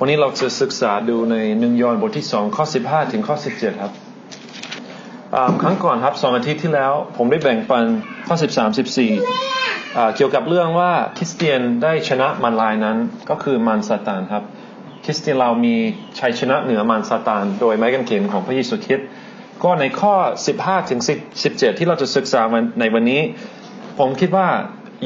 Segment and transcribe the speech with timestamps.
[0.00, 3.92] วันนี้เราจะศึกษาดูในหนึ่งยอห์นบทที่สองข้อสิบห้าถึงข้อสิบเจ็ดครับ
[5.62, 7.84] ครั้งก่อนครับสองอาทิตย์ที่แล้ว ผมได้แบ่งปัน
[8.26, 9.12] ข้อสิบสามสิบสี่
[10.16, 12.96] เกี่ยวกับเรื่องว่าคริสเตียนได้ชนะมันลายนั้น
[13.30, 14.44] ก็คือมันซาตานครับ
[15.04, 15.74] คริสเตียนเรามี
[16.18, 19.06] ชัยชนะเหนือมันซาตาน โดยไม้กางเขนของพระเยซูคริสต์
[19.64, 20.14] ก็ในข้อ
[20.52, 21.00] 15ถึง
[21.38, 22.42] 17 ที่เราจะศึกษา
[22.80, 23.20] ในวันนี้
[23.98, 24.48] ผมคิดว่า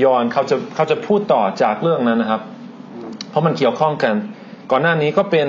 [0.05, 2.43] ยอนเขาจะเขาจะพูดต่อจากเรื่องนั้นนะครับ
[3.31, 4.15] เพราะมันเกี่ยวข้องกัน
[4.75, 5.49] ก่อนหน้านี้ก็เป็น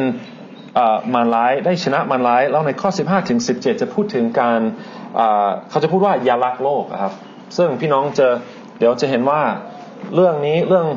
[1.13, 4.59] มารร้ายได้ชนะมารร้าย แล้วในข้อ 15ถึง17 จะพูดถึงการ
[5.69, 7.13] เขาจะพูดว่าอย่ารักโลกครับ
[7.57, 8.27] ซึ่งพี่น้องจะ
[8.79, 9.41] เดี๋ยวจะเห็นว่า
[10.15, 10.87] เรื่องนี้เรื่อง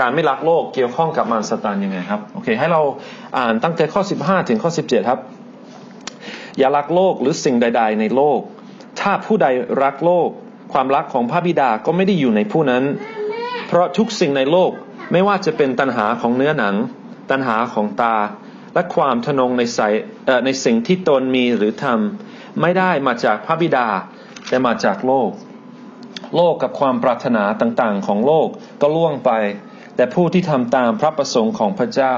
[0.00, 2.82] การไม่รักโลกเกี่ยวข้องกับมารสตานยังไงครับโอเคให้เรา
[3.38, 5.20] อ่านตั้งแต่ข้อ 15 ถึงข้อ 17 ครับ
[6.58, 8.40] อย่ารักโลกหรือสิ่งใด ๆ ในโลก
[9.00, 9.46] ถ้าผู้ใด
[9.84, 10.28] รักโลก
[10.72, 12.84] ความรักของพระบิดาก็ไม่ได้อยู่ในผู้นั้น
[13.68, 14.70] เพราะทุกสิ่งในโลก
[15.12, 16.76] ไม่ว่าจะเป็นตัณหาของเนื้อหนัง
[17.30, 18.16] ตัณหาของตา
[18.74, 19.80] และความทนงในใส
[20.44, 23.88] ในสิ่งที่ตนมีหรือทำไม่ได้มาจากพระบิดา
[24.48, 25.30] แต่มาจากโลก
[26.36, 28.48] โลกกับความปรารถนาต่างๆ ของโลก
[28.82, 29.30] ก็ล่วงไป
[29.96, 32.14] แต่ผู้ที่ทำตามพระประสงค์ของพระเจ้า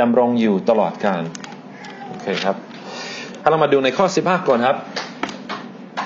[0.00, 1.22] ดำรงอยู่ตลอดกาล
[2.08, 2.56] โอเคครับ
[3.42, 4.78] ถ้าเรามาดูในข้อ 15 ก่อนครับ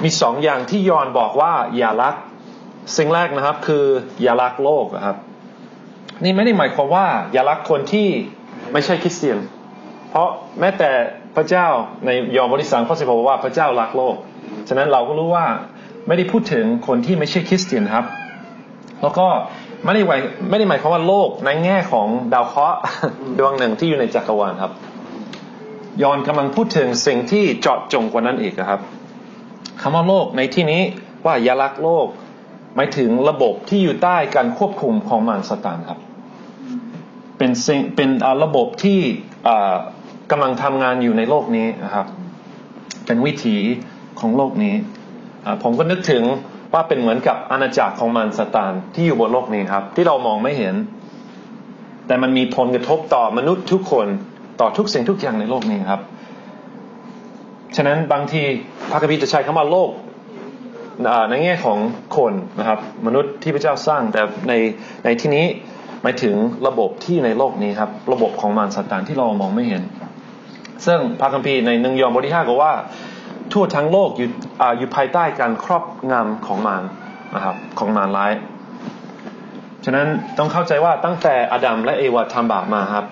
[0.05, 2.15] มีสองอย่างที่ยอนบอกว่าอย่ารัก
[2.97, 3.85] สิ่งแรกนะครับคือ
[4.23, 5.17] อย่ารักโลกครับ
[6.25, 8.09] นี่ไม่ได้หมายความว่า อย่ารักคนที่
[8.73, 9.39] ไม่ใช่คริสเตียน
[10.11, 10.29] เพราะ
[10.61, 10.91] แม้แต่
[11.37, 11.67] พระเจ้า
[12.07, 14.17] ในยอห์นบทที่สามข้อสิบบอกว่าพระเจ้ารักโลก
[14.69, 15.47] ฉะนั้นเราก็รู้ว่า
[16.07, 18.05] ไม่ได้พูดถึงคนที่ไม่ใช่คริสเตียนครับ
[19.03, 19.27] แล้วก็
[19.85, 22.79] ไม่ได้หมายไม่ได้หมายความว่าโลกในแง่ของดาวเคราะห์
[23.39, 24.73] ดวงหนึ่งที่อยู่ในจักรวาลครับ
[26.03, 28.81] ยอนกำลังพูดถึงสิ่งที่เจาะจงกว่านั้นอีกครับ
[29.83, 30.83] คำว่าโลกในที่นี้
[31.25, 32.07] ว่าอย่ารักโลก
[32.77, 35.99] หมายถึงระบบที่อยู่ใต้การควบคุมของมารสตานครับ
[37.43, 38.11] เป็นสิ่งเป็น
[38.45, 39.01] ระบบที่
[40.31, 42.07] กำลังทำงานอยู่ในโลกนี้นะครับ
[43.07, 43.57] เป็นวิถี
[44.21, 44.75] ของโลกนี้
[45.63, 46.23] ผมก็นึกถึง
[46.73, 50.75] ว่าเป็นเหมือนกับอาณาจักรของมารสตานที่อยู่บนโลกนี้ครับ ที่เรามองไม่เห็น
[52.07, 54.07] แต่มันมีผลกระทบต่อมนุษย์ทุกคน
[54.61, 56.01] ต่อทุกสิ่งทุกอย่างในโลกนี้ครับ
[57.77, 58.43] ฉะนั้นบางที
[58.91, 59.91] พระคัมภีร์จะใช้คำว่าโลก
[61.31, 61.79] ในแง่ของ
[62.17, 64.53] คนนะครับ มนุษย์ที่พระเจ้าสร้างแต่ใน
[65.05, 65.47] ในที่นี้
[66.03, 66.35] หมายถึง
[66.67, 69.83] ระบบที่ในโลกนี้ครับ ระบบของมารสัตานที่เรามองไม่เห็น
[70.87, 72.73] ซึ่งพระคัมภีร์ในหนึ่งยอห์นบทที่ห้าก็ว่า
[73.53, 74.29] ทั่วทั้งโลกอยู่
[74.61, 76.85] ออยู่ภายใต้การครอบงำของมาร
[77.35, 78.33] นะครับของมารร้าย
[79.85, 80.07] ฉะนั้น
[80.39, 83.05] ต้องเข้าใจว่าตั้งแต่อดัมและเอวาทำบาปมาครับ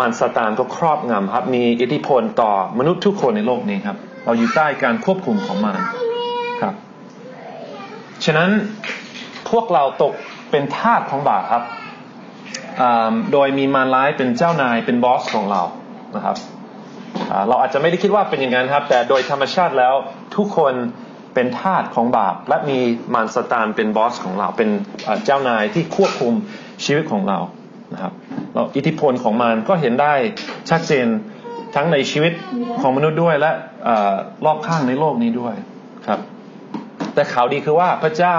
[0.00, 5.76] มันสตานก็ครอบงำครับ มีอิทธิพลต่อมนุษย์ทุกคนในโลกนี้ครับ เราอยู่ใต้การควบคุมของมัน
[6.62, 6.74] ครับ
[8.24, 8.50] ฉะนั้น
[9.50, 10.12] พวกเราตก
[10.50, 11.64] เป็นทาสของบาปครับ
[13.32, 15.62] โดยมีมารร้ายเป็นเจ้านายเป็นบอสของเรา
[16.16, 16.36] นะครับ
[17.48, 19.94] เราอาจจะไม่ได้คิดว่าเป็นอย่างนั้นครับ แต่โดยธรรมชาติแล้ว
[20.36, 20.74] ทุกคน
[21.34, 22.78] เป็นทาสของบาป และมี
[23.14, 24.70] มารสตานเป็นบอสของเรา เป็น
[25.24, 26.32] เจ้านายที่ควบคุม
[26.84, 27.38] ชีวิตของเรา
[27.92, 28.12] นะครับ
[28.54, 30.14] เราอิทธิพลของมันก็เห็นได้
[30.70, 31.06] ชัดเจน
[31.74, 32.32] ทั้งในชีวิต
[32.80, 33.50] ของมนุษย์ด้วยและ
[34.44, 35.54] รอบข้างในโลกนี้ด้วย
[36.06, 36.20] ครับ
[37.14, 38.36] แต่ข่าวดีคือว่าพระเจ้า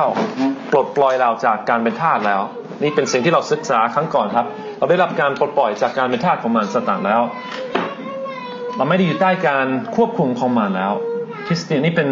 [0.72, 2.41] ปลดปล่อยเราจากการเป็นทาสแล้ว
[2.81, 4.47] นี่เป็นสิ่งที่เราศึกษาครั้งก่อนครับ
[4.78, 7.22] เราได้รับการปลดปล่อยจากการเป็นทาสของมันสตางแล้ว
[8.78, 10.94] เราไม่ได้อยู่ใต้การควบคุมของมันแล้ว
[11.47, 12.07] คริสเตียนนี่เป็น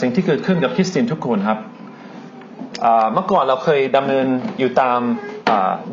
[0.00, 1.58] สิ่งที่เกิดขึ้นกับคริสเตียนทุกคนครับ
[3.12, 4.26] เมื่อก่อนเราเคยดำเนิน
[4.58, 5.00] อยู่ตาม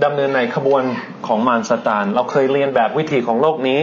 [0.03, 0.83] ดำเนินในขบวน
[1.27, 3.79] ของมารสตาน เราเคยเรียนแบบวิธีของโลกนี้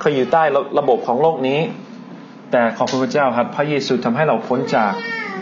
[0.00, 0.42] เคยอยู่ใต้
[0.78, 1.58] ระบบของโลกนี้
[2.50, 4.92] แต่ขอบคุณพระเจ้าครับ พระเยซูทำให้เราพ้นจาก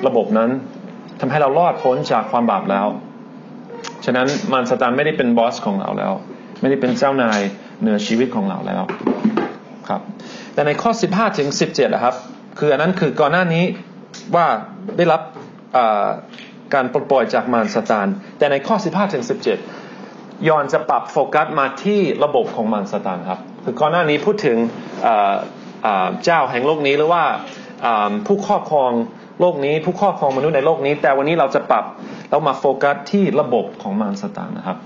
[0.06, 0.50] ระบบนั้น
[1.20, 2.86] ทำให้เรารอดพ้นจากความบาปแล้ว
[4.04, 6.12] ฉะนั้นมารสตานไม่ได้เป็นบอสของเราแล้ว
[6.60, 7.40] ไม่ได้เป็นเจ้านาย
[7.80, 8.82] เหนือชีวิตของเราแล้ว
[9.88, 10.00] ครับ
[10.54, 12.14] แต่ในข้อ 15 ถึง 17นะครับ
[12.58, 13.64] คืออันนั้นคือก่อนหน้านี้
[14.34, 14.46] ว่า
[14.96, 15.22] ได้รับ
[16.74, 18.08] การปลดปล่อยจากมารสตาน
[18.38, 19.24] แต่ในข้อ 15 ถึง
[19.84, 24.56] 17 ยอนจะปรับโฟกัสมาที่ระบบของมารสตานครับ คือก่อนหน้านี้พูดถึง
[26.24, 27.24] เจ้าแห่งโลกนี้หรือว่า
[28.26, 28.90] ผู้ครอบครอง
[29.40, 31.84] โลกนี้ ผู้ครอบครองมนุษย์ในโลกนี้ แต่วันนี้เราจะปรับ
[32.30, 34.78] เรามาโฟกัสที่ระบบของมารสตานนะครับ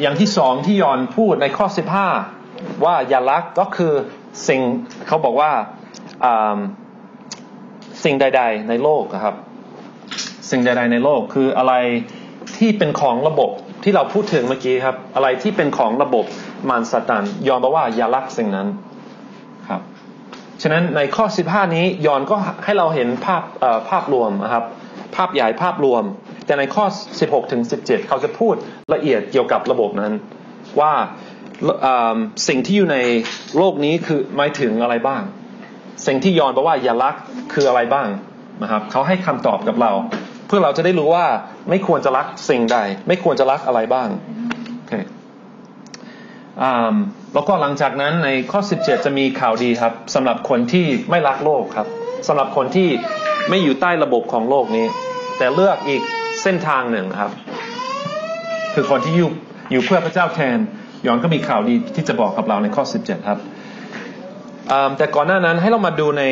[0.00, 1.66] อย่างที่สองที่ยอนพูดในข้อ
[2.26, 3.92] 15 ว่าอย่ารักก็คือ
[4.48, 4.60] สิ่ง
[5.06, 5.50] เขาบอกว่า
[8.04, 9.36] สิ่งใด ๆ ในโลกนะครับ
[10.50, 11.74] สิ่งใด ๆ ในโลกคืออะไร
[12.58, 13.50] ที่เป็นของระบบ
[13.84, 16.24] ที่เราพูดถึงเมื่อกี้ครับ อะไรที่เป็นของระบบ
[16.68, 18.68] มารสตันยอนบอกว่าอย่ารักสิ่งนั้น
[19.68, 19.82] ครับ
[20.62, 23.42] ฉะนั้นในข้อ 15 นี้ยอนก็ให้เราเห็นภาพ
[23.88, 24.64] ภาพรวมนะครับ
[25.16, 26.04] ภาพใหญ่ภาพรวม
[26.46, 26.84] แต่ในข้อ
[27.18, 28.54] 16 ถึง 17 เขาจะพูด
[28.94, 30.12] ละเอียดเกี่ยวกับระบบนั้น
[30.80, 30.92] ว่า
[32.48, 32.98] สิ่งที่อยู่ใน
[33.56, 35.22] โลกนี้คือหมายถึงอะไรบ้าง
[36.06, 37.14] สิ่งที่ยอนบอกว่าอย่ารัก
[37.52, 38.08] คืออะไรบ้าง
[38.62, 39.92] นะครับเขาให้คำตอบกับเรา
[40.46, 41.26] เพื่อเราจะได้รู้ว่า
[41.70, 44.08] ไม่ควรจะรักสิ่งใด ไม่ควรจะรักอะไรบ้าง
[44.76, 44.92] โอเค
[47.34, 51.88] แล้วก็หลังจากนั้นในข้อ 17 จะมีข่าวดีครับสำหรับคนที่ไม่รักโลกครับ
[52.28, 52.88] สำหรับคนที่
[53.48, 54.86] ไม่อยู่ใต้ระบบของโลกนี้
[55.38, 56.02] แต่เลือกอีก
[56.42, 57.30] เส้นทางหนึ่งครับ
[58.74, 59.30] คือคนที่อยู่
[59.70, 60.58] อยู่เพื่อพระเจ้าแทน
[61.06, 63.38] ยอนก็มีข่าวดีที่จะบอกกับเราในข้อ 17 ครับ
[64.96, 66.24] แต่ก่อนหน้านั้นให้เรามาดูใน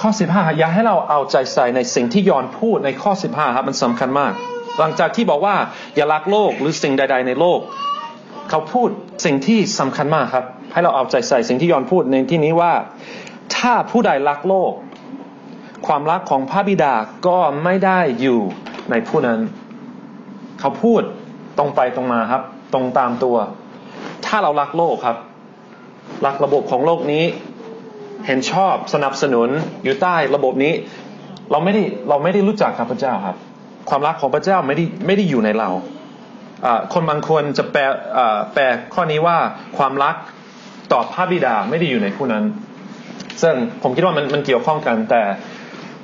[0.00, 4.32] ข้อ 15อยากให้เราเอาใจใส่ในสิ่งที่ยอนพูดในข้อ 15 ครับมันสำคัญมาก
[4.78, 5.56] หลังจากที่บอกว่า
[5.96, 7.60] อย่ารักโลกหรือสิ่งใด ๆ ในโลก
[8.50, 8.88] เขาพูด
[9.24, 12.72] สิ่งที่สำคัญมากครับ ให้เราเอาใจใส่สิ่งที่ยอนพูดในที่นี้ว่า
[13.56, 14.72] ถ้าผู้ใดรักโลก
[15.86, 16.94] ความรักของพระบิดา
[17.26, 18.40] ก็ไม่ได้อยู่
[18.90, 19.40] ในผู้นั้น
[20.60, 21.02] เขาพูด
[21.58, 22.42] ตรงไปตรงมาครับ
[22.72, 23.36] ตรงตามตัว
[24.26, 25.16] ถ้าเรารักโลกครับ
[26.26, 27.24] รักระบบของโลกนี้
[28.26, 29.48] เห็นชอบสนับสนุน
[29.84, 30.72] อยู่ใต้ระบบนี้
[31.50, 33.36] เราไม่ได้เราไม่ได้รู้จักกับพระเจ้าครับ
[33.88, 35.68] ความรักของพระเจ้าไม่ได้ไม่ได้อยู่ในเรา
[36.92, 37.82] คนบางคนจะแปล
[38.54, 38.64] แปล
[38.94, 39.36] ข้อนี้ว่า
[39.78, 40.14] ความรัก
[40.92, 42.44] ต่อพระบิดาไม่ได้อยู่ในผู้นั้น
[43.42, 45.22] ซึ่งผมคิดว่ามันมันเกี่ยวข้องกันแต่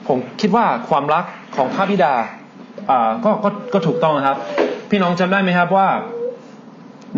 [0.08, 1.24] ผมคิดว่าความรัก
[1.56, 2.14] ของพระบิดา
[3.24, 4.38] ก็ก็ก็ถูกต้องครับ
[4.90, 5.88] พี่น้องจำได้ไหมครับว่า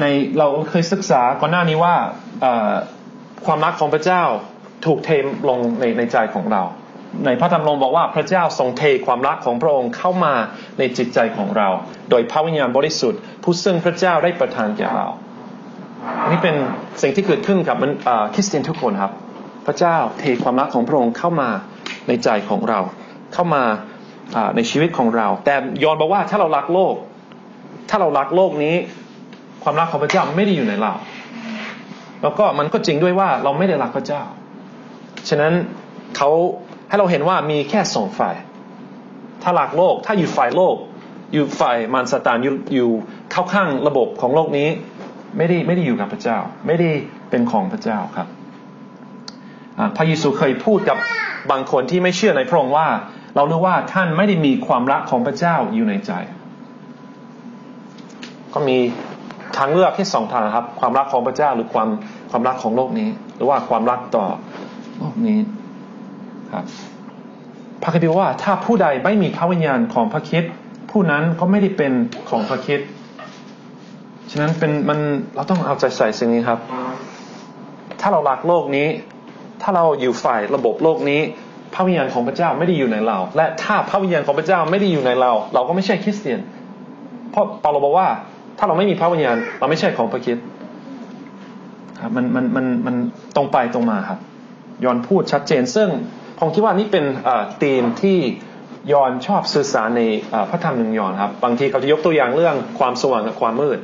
[0.00, 0.05] ใน
[0.38, 1.94] เราเคยศึกษาก่อนหน้านี้ว่า
[3.46, 4.23] ความรักของพระเจ้า
[4.87, 5.11] ถูกเท
[5.49, 6.62] ลงในในใจของเรา
[7.26, 10.35] ในพระธรรมลงบอกว่าพระเจ้าทรงเทความรักของพระองค์เข้ามา
[10.78, 11.69] ในจิตใจของเรา
[12.11, 15.06] โดยพระวิญญาณบริสุทธิ์ ผู้ซึ่งพระเจ้าได้ประทานแก่เรา
[16.31, 16.55] นี่เป็น
[17.02, 17.76] สิ่งที่เกิดขึ้นกับ
[18.35, 19.12] คริสเตียนทุกคนครับ
[19.67, 21.49] พระเจ้าเทความรักของพระองค์เข้ามา
[22.09, 22.81] ในใจของเรา
[23.35, 23.62] เข้ามา
[24.56, 26.94] ในชีวิตของเรา แต่ยอนบอกว่าถ้าเรารักโลก
[27.91, 28.75] ถ้าเรารักโลกนี้
[29.62, 30.93] ความรักของพระเจ้าไม่ได้อยู่ในเรา
[32.23, 34.23] แล้วก็มันก็จริงด้วยว่าเราไม่ได้รักพระเจ้า
[35.29, 35.53] ฉะนั้น
[36.17, 36.31] เขา
[36.88, 38.37] ให้เราเห็นว่ามีแค่สองฝ่าย
[39.43, 40.76] ถ้าหลักโลก ถ้าอยู่ฝ่ายโลก
[41.32, 42.91] อยู่ฝ่ายมารสตานอยู่อยู่
[43.32, 44.69] เข้าข้างระบบของโลกนี้
[45.37, 46.91] ไม่ได้ไม่ได้อยู่กับพระเจ้า ไม่ได้
[47.31, 48.29] เป็นของพระเจ้าครับ
[49.96, 50.98] พระเยซูเคยพูดกับ
[51.50, 52.86] บางคนที่ไม่เชื่อในพระองค์ว่า
[53.36, 56.12] เรารู้ว่าท่านไม่ได้มีความรักของพระเจ้าอยู่ในใจ
[58.54, 58.78] ก็มี
[59.56, 61.88] ทางเลือกแค่สองทางครับ ความรักของพระเจ้าหรือความ
[62.30, 64.26] ความรักของโลกนี้ หรือว่าความรักต่อ
[64.98, 65.38] โลกนี้
[66.52, 66.64] ครับ
[67.82, 70.44] พระคัมภีร์ว่าถ้าผู้ใดไม่มีพระวิญญาณของพระคิด
[70.90, 71.92] ผู้นั้นก็ไม่ได้เป็น
[72.30, 72.80] ของพระคิด
[74.30, 74.98] ฉะนั้นเป็นมัน
[75.34, 76.58] เราต้องเอาใจใส่สิ่งนี้ครับ
[78.00, 78.86] ถ้าเรารักโลกนี้
[79.62, 81.20] ถ้าเราอยู่ฝ่ายระบบโลกนี้
[81.75, 86.41] พระวิญญาณของพระเจ้าไม่ได้อยู่ในเรา และถ้าพระวิญญาณของพระเจ้าไม่ได้อยู่ในเรา เราก็ไม่ใช่คริสเตียน
[87.31, 88.09] เพราะเปาโลบอกว่า
[88.59, 90.38] ถ้าเราไม่มีพระวิญญาณ เราไม่ใช่ของพระคิด
[92.03, 92.97] ครับมันมันมันมัน
[93.37, 94.19] ตรงไปตรงมาครับ
[94.85, 95.88] ยอนพูดชัดเจน ซึ่ง
[96.38, 97.05] ผมคิดว่านี่เป็น
[97.62, 98.19] ธีมที่
[98.93, 100.03] ยอนชอบสื่อสารใน
[100.50, 103.79] พระธรรมหนึ่งยอนครับ บางทีเขาจะยกตัวอย่างเรื่องความสว่างกับความมืด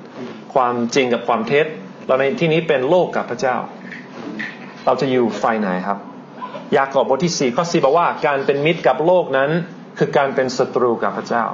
[0.54, 1.66] ความจริงกับความเท็จ
[2.06, 3.56] เราในที่นี้เป็นโลกกับพระเจ้า
[4.88, 5.98] เราจะอยู่ไฟไหนครับ
[6.76, 9.50] ยากอบบทที่สี่ข้อสี่บอกว่าการเป็นมิตรกับโลกนั้น
[9.98, 11.44] คือการเป็นศัตรูกับพระเจ้า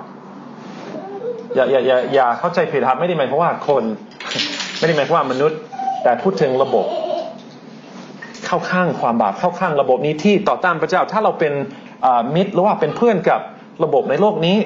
[1.55, 3.85] อย่าอย่าอย่าอย่าเข้าใจผิดครับไม่ได้หมายความว่าคน
[4.79, 5.59] ไม่ได้หมายความว่ามนุษย์
[6.03, 6.87] แต่พูดถึงระบบ
[8.47, 11.53] เข้าข้างความบาปเข้าข้างระบบนี้ที่ต่อต้านพระเจ้า ถ้าเราเป็น
[12.35, 13.41] มิตรหรือว่าเป็นเพื่อนกับ
[13.85, 14.57] ระบบในโลกนี้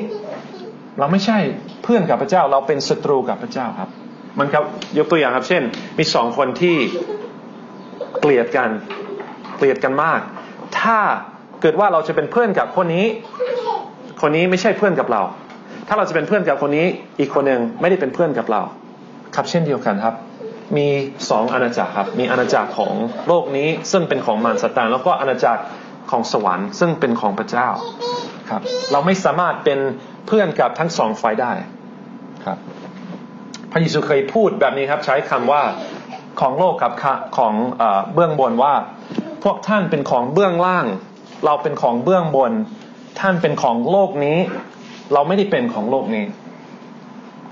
[0.98, 1.38] เราไม่ใช่
[1.82, 3.90] เพื่อนกับพระเจ้า เราเป็นศัตรูกับพระเจ้าครับ
[4.38, 4.64] มันครับ
[4.98, 5.62] ยกตัวอย่างครับ เช่น
[5.98, 6.76] มีสองคนที่
[8.20, 8.70] เกลียดกัน
[9.56, 10.20] เกลียดกันมาก
[10.80, 10.98] ถ้า
[11.60, 13.06] เกิดว่าเราจะเป็นเพื่อนกับคนนี้
[14.22, 15.22] คนนี้ไม่ใช่เพื่อนกับเรา
[15.88, 16.86] ถ้าเราจะเป็นเพื่อนกับคนนี้
[17.18, 18.60] อีกคนหนึ่งไม่ได้เป็นเพื่อนกับเรา
[19.34, 20.14] ครับเช่นเดียวกันครับ
[20.76, 20.88] มี
[21.30, 22.92] สองอาณาจักรครับ มีอาณาจักรของ
[23.28, 25.62] โลกนี้ซึ่งเป็นของมารซาตานแล้วก็อาณาจักร
[26.10, 27.68] ของสวรรค์ซึ่งเป็นของพระเจ้า
[28.50, 28.62] ครับ
[28.92, 29.78] เราไม่สามารถเป็น
[30.26, 31.52] เพื่อนกับทั้งสองฝ่ายได้
[32.44, 32.58] ครับ
[33.72, 35.62] พระเยซูเคยพูดแบบนี้ครับ ใช้คำว่า
[36.40, 36.92] ของโลกกับ
[37.36, 37.54] ของ
[38.14, 38.74] เบื้องบนว่า
[39.44, 40.86] พวกท่านเป็นของเบื้องล่าง
[41.44, 42.52] เราเป็นของเบื้องบน
[43.20, 44.38] ท่านเป็นของโลกนี้
[45.12, 46.24] เราไม่ได้เป็นของโลกนี้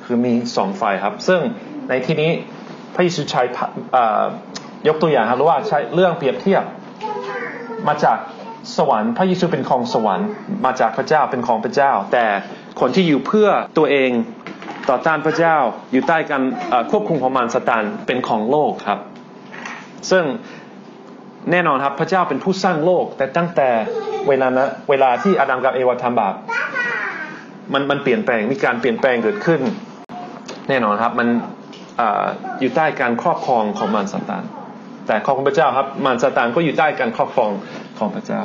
[0.04, 1.40] คือมีสองฝ่ายครับ ซึ่ง
[1.88, 2.30] ในที่นี้
[2.94, 3.42] พระยซูใช้
[4.88, 6.62] ยกตัวอย่างครับว่าใช้เรื่องเปรียบเทียบ
[7.88, 8.18] มาจาก
[8.76, 10.28] สวรรค์พระเยซูเป็นของสวรรค์
[10.64, 12.24] มาจากพระเจ้าเป็นของพระเจ้า แต่
[12.80, 14.10] คนที่อยู่เพื่อตัวเอง
[14.90, 15.56] ต่อต้านพระเจ้า
[15.92, 16.42] อยู่ใต้การ
[16.90, 19.00] ควบคุมของมารสตานเป็นของโลกครับ
[20.10, 20.24] ซึ่ง
[21.50, 23.68] แน่นอนครับพระเจ้าเป็นผู้สร้างโลก แต่ตั้งแต่
[24.28, 26.34] เวลานะเวลาที่อาดัมกับเอวาทำบาป
[27.72, 29.60] มันมันเปลี่ยนแปลงมีการเปลี่ยนแปลงเกิดขึ้น
[30.68, 31.28] แน่นอนครับมัน
[32.00, 32.02] อ
[32.60, 34.44] อยู่ใต้การครอบครองของมารซาตาน
[35.06, 37.50] แต่ของพระเจ้าครับมารซาตานก็อยู่ใต้การครอบครอง
[37.98, 38.40] ของพระเจ้า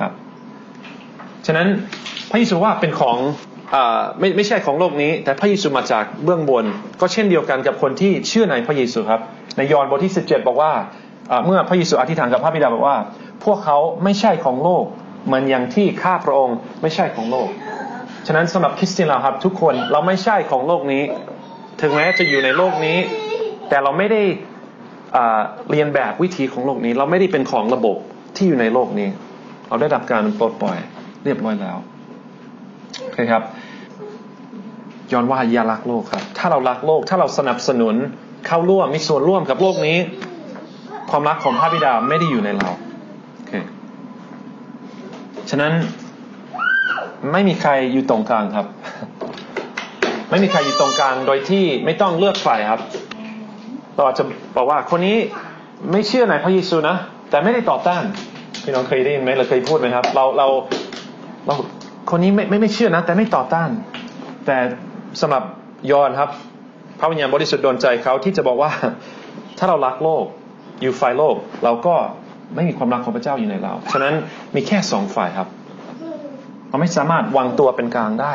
[0.00, 0.12] ครับ
[1.46, 1.68] ฉะนั้น
[2.30, 3.16] พระเยซูว่าเป็นของ
[4.18, 6.64] ไม่ไม่ใช่ของโลกนี้ แต่พระเยซูมาจากเบื้องบน
[7.00, 9.20] ก็เช่นเดียวกันกับคนที่เชื่อในพระเยซูครับ
[9.56, 10.72] ในยอห์นบทที่ 17 บอกว่า
[11.46, 12.96] เมื่อพระเยซูอธิษฐานกับพระบิดาบอกว่า
[13.44, 14.84] พวกเขาไม่ใช่ของโลก
[15.26, 17.48] เหมือนอย่างที่ข้าพระองค์ไม่ใช่ของโลก
[18.26, 21.02] ฉะนั้นสำหรับคริสเตียนเราครับทุกคนเราไม่ใช่ของโลกนี้
[21.80, 22.98] ถึงแม้จะอยู่ในโลกนี้
[23.68, 24.22] แต่เราไม่ได้
[25.70, 27.96] เรียนแบบวิธีของโลกนี้ เราไม่ได้เป็นของระบบ
[28.36, 29.08] ที่อยู่ในโลกนี้
[29.68, 30.78] เราได้รับการปลดปล่อย
[31.24, 31.76] เรียบร้อยแล้ว
[33.02, 33.42] โอเคครับ
[35.12, 37.94] ย้อนว่าอย่ารักโลกครับ ถ้าเรารักโลก ถ้าเราสนับสนุน
[38.46, 39.98] เข้าร่วมมีส่วนร่วมกับโลกนี้
[41.10, 42.68] ความรักของพระบิดาไม่ได้อยู่ในเรา
[43.34, 43.52] โอเค
[45.50, 45.72] ฉะนั้น
[47.32, 48.66] ไม่มีใครอยู่ตรงกลางครับ
[50.30, 52.80] ไม่มีใครอยู่ตรงกลางโดยที่ไม่ต้องเลือกฝ่ายครับ
[53.94, 54.24] เราอาจจะ
[54.56, 55.16] บอกว่าคนนี้
[55.92, 56.96] ไม่เชื่อในพระเยซูนะ
[57.30, 58.02] แต่ไม่ได้ต่อต้าน
[58.62, 60.46] พี่น้องเคยได้ยินไหมเราเคยพูดไหมครับ เราเรา
[61.46, 61.54] เรา
[62.10, 63.70] คนนี้ไม่ไม่ไม่เชื่อนะ แต่ไม่ต่อต้าน
[64.46, 64.56] แต่
[65.20, 65.42] สำหรับ
[65.90, 66.30] ยอนครับ
[66.98, 68.70] พระวิญญาณบริสุทธิ์โดนใจเขาที่จะบอกว่า
[69.58, 70.24] ถ้าเรารักโลก
[70.80, 71.94] อยู่ฝ่ายโลก เราก็
[72.54, 74.14] ไม่มีความรักของพระเจ้าอยู่ในเรา ฉะนั้น
[74.54, 75.48] มีแค่สองฝ่ายครับ
[76.68, 78.34] เราไม่สามารถวางตัวเป็นกลางได้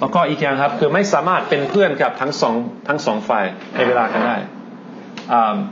[0.00, 2.54] แล้วก็อีกอย่างครับคือไม่สามารถเป็นเพื่อนกับทั้งสอง
[2.88, 4.36] ทั้งสองฝ่ายในเวลากันได้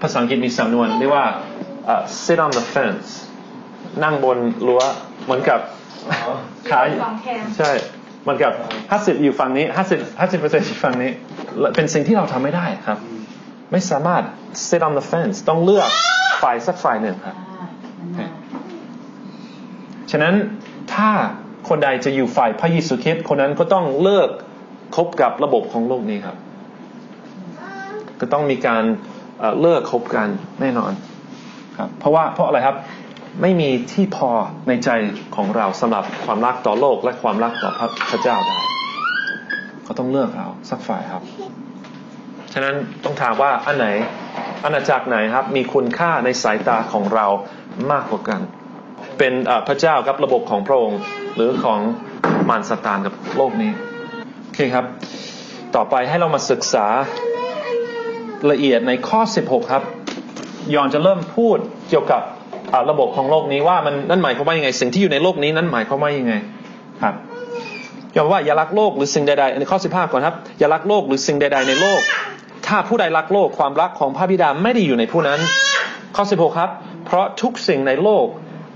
[0.03, 1.27] ภาษาอังกฤษมีสำนวนเรียกว่า
[2.25, 3.09] sit on the fence
[4.05, 4.83] นั่งบนรั้ว
[5.25, 5.61] เหมือนกับ
[6.71, 6.81] ขา
[7.59, 7.71] ใช่
[8.23, 8.53] เหมือนกับ
[8.91, 11.11] ห้าสิบอยู่ฝั่งนี้ห้าสิบห้าสิบเปอร์เซ็นต์อยู่ฝั่งนี้
[11.77, 12.99] เป็นสิ่งที่เราทำไม่ได้ครับ
[13.73, 14.23] ไม่สามารถ
[14.69, 15.89] sit on the fence ต้องเลือก
[16.43, 17.37] ฝ่ายสักฝ่ายหนึ่งครับ
[20.11, 20.35] ฉะนั้น
[20.95, 21.11] ถ้า
[21.69, 24.29] คนใดจะอยู่ฝ่ายพระเยซูคริสต์คนนั้นก็ต้องเลิก
[24.97, 26.37] คบกับระบบของโลกนี้ครับ
[28.21, 28.85] ก็ต้องมีการ
[29.61, 30.29] เลิกคบกัน
[30.61, 30.93] แน่นอน
[31.79, 32.77] ครับเพราะว่าเพราะอะไรครับ
[33.43, 34.31] ไม่มีที่พอ
[34.69, 34.91] ในใจ
[35.37, 37.71] ของเราสำหรับความรักต่อโลกและความรักต่อ
[38.11, 38.57] พระเจ้าได้
[39.85, 41.23] เขาต้องเลือกเราสักฝ่ายครับ
[42.53, 43.87] ฉะนั้นต้องถามว่าอันไหน
[44.65, 47.27] อาณาจักรไหนครับ มีคุณค่าในสายตาของเรา
[47.93, 48.41] มากกว่ากัน
[49.19, 49.33] เป็น
[49.69, 51.01] พระเจ้ากับระบบของพระองค์
[51.37, 51.81] หรือของ
[52.49, 53.73] มารสตานกับโลกนี้
[54.45, 54.85] โอเคครับ
[55.77, 56.87] ต่อไปให้เรามาศึกษา
[58.51, 59.83] ละเอียดในข้อ 16 ครับ
[60.75, 62.23] ยอนจะเริ่มพูดเกี่ยวกับ
[62.91, 66.35] ระบบของโลกนี้ว่ามันนั่นหมายความว่ายังไง สิ่งที่อยู่ในโลกนี้นั้นหมายความว่ายังไง
[67.03, 67.15] ครับ
[68.17, 72.01] ยอมว่าอย่ารักโลกหรือสิ่งใดๆในข้อ15ก่อนครับ อย่ารักโลกหรือสิ่งใด ๆ ในโลก
[72.67, 75.41] ถ้าผู้ใดรักโลกความรักของพระบิดาไม่ได้อยู่ในผู้นั้น
[76.17, 76.71] ข้อ16ครับ
[77.05, 78.27] เพราะทุกสิ่งในโลก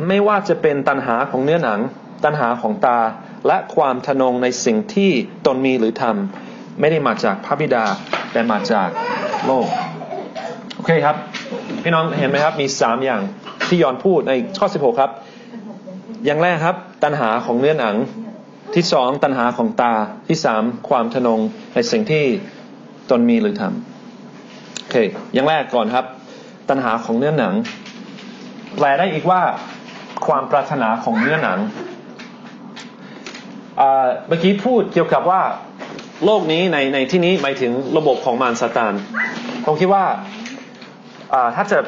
[0.08, 1.80] ไม่ว่าจะเป็นตัณหาของเนื้อหนัง
[2.24, 2.98] ตัณหาของตา
[3.46, 5.10] และความทนงในสิ่งที่
[5.46, 7.84] ตนมีหรือทำไม่ได้มาจากพระบิดา
[8.32, 8.88] แต่มาจาก
[9.46, 9.66] โลก
[10.76, 11.16] โอเคครับ
[11.82, 13.22] พี่น้องเห็นไหมครับมีสามอย่าง
[13.72, 15.12] ที่ยอนพูดในข้อ 16 ครับ
[16.26, 17.94] อย่างแรกครับ ตัณหาของเนื้อหนัง
[18.74, 19.92] ที่สองตัณหาของตา
[20.28, 21.40] ที่สามความทนง
[21.74, 22.24] ในสิ่งที่
[23.10, 24.96] ตนมีหรือทำโอเค
[25.34, 26.06] อย่างแรกก่อนครับ
[26.68, 27.54] ตัณหาของเนื้อหนัง
[28.78, 29.42] แปลได้อีกว่า
[30.26, 31.58] ความปรารถนาของเนื้อหนัง
[34.28, 35.42] เมื่อกี้พูดเกี่ยวกับว่า
[36.24, 38.94] โลกนี้ในในที่นี้หมายถึงระบบของมารซาตาน
[39.64, 40.04] ผมคิดว่า
[41.54, 41.78] ถ้าจะ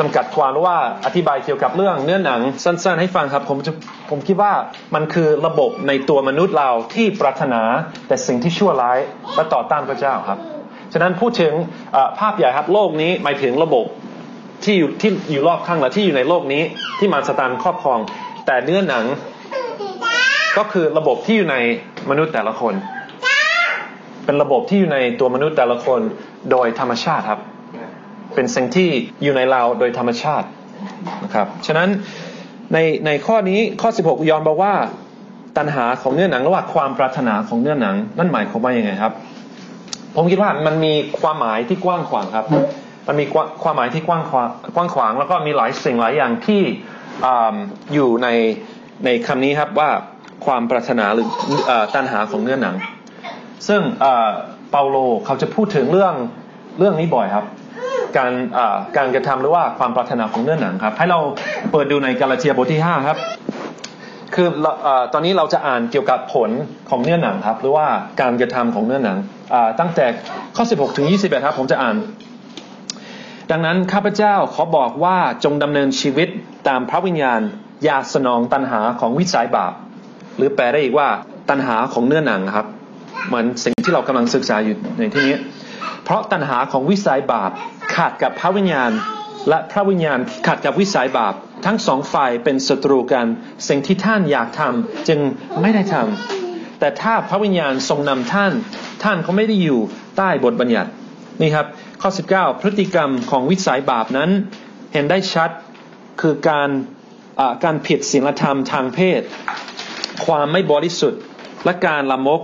[0.00, 3.72] จำกัดความว่าอธิบายเกี่ยวกับเรื่องเนื้อหนังสั้นๆ ให้ฟังครับ ผมจะ
[4.10, 4.52] ผมคิดว่า
[4.94, 7.62] มันคือระบบในตัวมนุษย์เราที่ปรารถนา
[8.08, 8.98] แต่สิ่งที่ชั่วร้าย
[9.36, 10.38] และต่อต้านพระเจ้าครับ
[10.92, 11.52] ฉะนั้นพูดถึง
[12.18, 13.84] ภาพใหญ่ครับโลกนี้หมายถึงระบบ
[14.64, 16.62] ที่อยู่ที่อยู่รอบข้างและที่อยู่ในโลกนี้
[16.98, 17.98] ที่มารสตานครอบครอง
[18.46, 19.04] แต่เนื้อหนัง
[20.58, 21.56] ก็คือระบบที่อยู่ใน
[22.10, 22.74] มนุษย์แต่ละคน
[24.24, 26.00] เป็นระบบที่อยู่ในตัวมนุษย์แต่ละคน
[26.50, 27.40] โดยธรรมชาติครับ
[28.34, 28.88] เป็นสิ่งที่
[29.22, 30.46] อยู่ในเราโดยธรรมชาติ
[31.24, 31.88] นะครับฉะนั้น
[32.72, 34.74] ในในข้อนี้ข้อ 16 ยอนบอกว่า
[35.56, 39.12] ตัณหาของเนื้อหนังระหว่างความปรารถนาของเนื้อหนัง นั่นหมายความว่ายังไงครับ
[40.16, 42.46] ผมคิดว่ามันมีความหมายที่กว้างขวางครับ
[43.08, 43.24] มันมี
[43.62, 46.62] ความหมายที่กว้างขวางกว้างขวาง แล้วก็มีหลายสิ่งหลายอย่างที่
[47.94, 48.28] อยู่ใน
[49.04, 49.90] ในคำนี้ครับว่า
[50.46, 51.28] ความปรารถนาหรือ
[51.94, 52.76] ตัณหาของเนื้อหนัง
[53.68, 53.80] ซึ่ง
[54.70, 56.14] เปาโลเขาจะพูดถึงเรื่อง
[56.78, 57.44] เรื่องนี้บ่อยครับ
[58.16, 58.32] การ
[58.96, 61.20] การกระทำหรือว่าความปรารถนาของเนื้อหนังครับ ให้เรา
[61.72, 63.18] เปิดดูในกาลาเทียบทที่ห้าครับ
[64.34, 64.48] คือ
[65.12, 66.50] ตอนนี้เราจะอ่านเกี่ยวกับผล
[66.90, 67.86] ของเนื้อหนังครับ หรือว่า
[68.20, 69.18] การกระทำของเนื้อหนัง
[69.80, 70.06] ตั้งแต่
[70.56, 71.96] ข้อ 16 ถึง 21 ครับ ผมจะอ่าน
[73.50, 76.28] ดังนั้นข้าพเจ้าขอบอกว่าจงดำเนินชีวิต
[76.68, 77.40] ตามพระวิญญาณ
[77.84, 79.72] อย่าสนองตันหาของวิสัยบาป
[80.36, 81.08] หรือแปลได้อีกว่า
[81.50, 82.66] ตันหาของเนื้อหนังครับ
[83.28, 85.36] เหมือนสิ่งที่เรากำลังศึกษาอยู่ในที่นี้
[86.04, 87.50] เพราะตัณหาของวิสัยบาป
[87.94, 88.92] ขาดกับพระวิญญาณ
[89.48, 91.34] และพระวิญญาณขัดกับวิสัยบาป
[91.66, 93.26] ทั้งสองฝ่ายเป็นศัตรูกัน
[93.68, 95.20] สิ่งที่ท่านอยากทำจึง
[95.60, 98.52] ไม่ได้ทำแต่ถ้าพระวิญญาณทรงนำท่าน
[99.04, 99.80] ท่านก็ไม่ได้อยู่
[100.16, 100.90] ใต้บทบัญญัติ
[101.40, 101.66] นี่ครับ
[102.00, 104.30] ข้อ 19 พฤติกรรมของวิสัยบาปนั้น
[104.92, 105.50] เห็นได้ชัด
[106.20, 106.70] คือการ
[107.64, 109.20] การผิดศีลธรรมทางเพศ
[110.26, 111.20] ความไม่บริสุทธิ์
[111.64, 112.40] และการละมก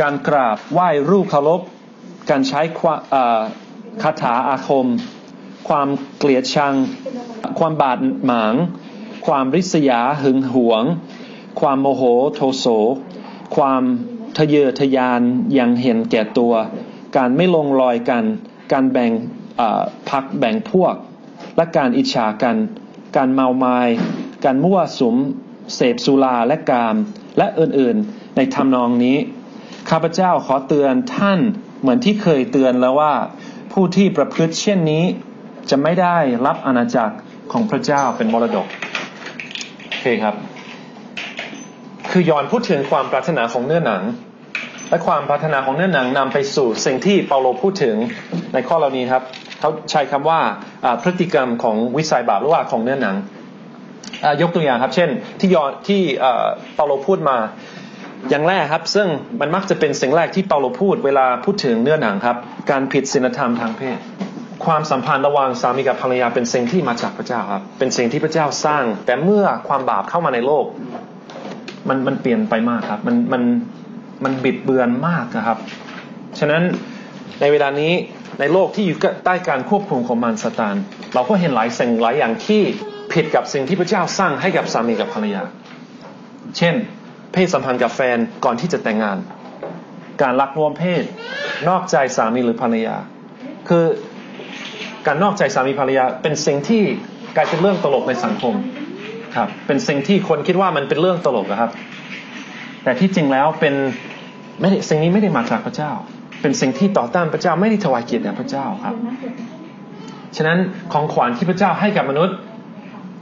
[0.00, 1.60] การกราบไหว้รูปเคารพ
[2.30, 2.60] การใช้
[4.02, 4.86] คาถาอาคม
[5.68, 5.88] ความ
[6.18, 6.74] เกลียดชัง
[7.58, 8.54] ความบาดหมาง
[9.26, 10.84] ความริษยาหึงหวง
[11.60, 12.02] ความโมโห
[12.34, 12.66] โทโส
[13.56, 13.82] ความ
[14.38, 15.20] ทะเยอทะยาน
[15.58, 16.54] ยังเห็นแก่ตัว
[17.16, 18.24] การไม่ลงรอยกัน
[18.72, 19.10] การแบ่ง
[20.10, 20.94] พักแบ่งพวก
[21.56, 22.56] และการอิจฉากัน
[23.16, 23.88] การเมาไมาย
[24.44, 25.16] การมั่วสุม
[25.74, 26.96] เสพสุราและกาม
[27.38, 29.16] และอื่นๆ ในทำนองนี้
[29.90, 31.40] ข้าพเจ้าขอเตือนท่าน
[31.84, 33.12] เหมือนที่เคยเตือนแล้วว่า
[33.72, 35.04] ผู้ที่ประพฤติเช่นนี้
[35.70, 37.14] จะไม่ได้รับอาณาจักร
[37.52, 38.66] ของพระเจ้าเป็นมรดก
[39.88, 40.34] โอเคครับ
[42.10, 44.02] คือยอนพูดถึงความปรารถนาของเนื้อหนัง
[44.90, 47.96] และความปรารถนาของเนื้อหนังนำไปสู่สิ่งที่เปาโลพูดถึง
[48.54, 49.22] ในข้อเหล่านี้ครับ
[49.60, 50.40] เขาใช้คำว่า
[51.02, 53.16] พฤติกรรมของวิสัยบาปหรือว่าของเนื้อหนัง
[54.42, 55.10] ยกตัวอย่างครับ เช่น
[55.40, 56.00] ที่ยอนที่
[56.74, 57.36] เปาโลพูดมา
[58.30, 59.06] อย่างแรกครับ ซึ่ง
[59.40, 62.36] มันมักจะเป็นสิ่งแรกที่เปาโลพูดเวลาพูดถึงเนื้อหนังครับ
[62.70, 63.98] การผิดศีลธรรมทางเพศ
[64.64, 70.64] ความสัมพันธ์ระหว่างสามีกับภรรยาเป็นสิ่งที่มาจากพระเจ้าครับ เป็นสิ่งที่พระเจ้าสร้าง แต่เมื่อความบาปเข้ามาในโลก
[71.88, 73.42] มันมันเปลี่ยนไปมากครับ มันมัน
[74.24, 75.58] มันบิดเบือนมากนะครับ
[76.38, 76.62] ฉะนั้น
[77.40, 77.92] ในเวลานี้
[78.40, 80.76] ในโลกที่อยู่ใต้การควบคุมของมารซาตาน
[81.14, 82.60] เราก็เห็นหลายสิ่งหลายอย่างที่
[83.12, 85.42] ผิดกับสิ่งที่พระเจ้าสร้างให้กับสามีกับภรรยา
[86.58, 86.74] เช่น
[87.34, 89.18] เพศสัมพันธ์กับแฟนก่อนที่จะแต่งงาน
[90.22, 91.02] การลักลวมเพศ
[91.68, 92.96] นอกใจสามีหรือภรรยา
[93.68, 93.84] คือ
[95.06, 96.82] การนอกใจสามีภรรยา เป็นสิ่งที่
[97.36, 98.54] กลายเป็นเรื่องตลกในสังคม
[99.36, 101.70] ครับ เป็นสิ่งที่คนคิดว่ามันเป็นเรื่องตลกนะครับ
[102.84, 103.74] แต่ที่จริงแล้วเป็น
[104.60, 105.92] ไม่ได้สิ่งนี้ไม่ได้มาจากพระเจ้า
[106.42, 108.94] เป็นสิ่งที่ต่อต้านพระเจ้าไม่ได้ถวายเกียรติแด่พระเจ้าครับ
[110.36, 110.58] ฉะนั้น
[110.92, 112.36] ของขวัญที่พระเจ้าให้กับมนุษย์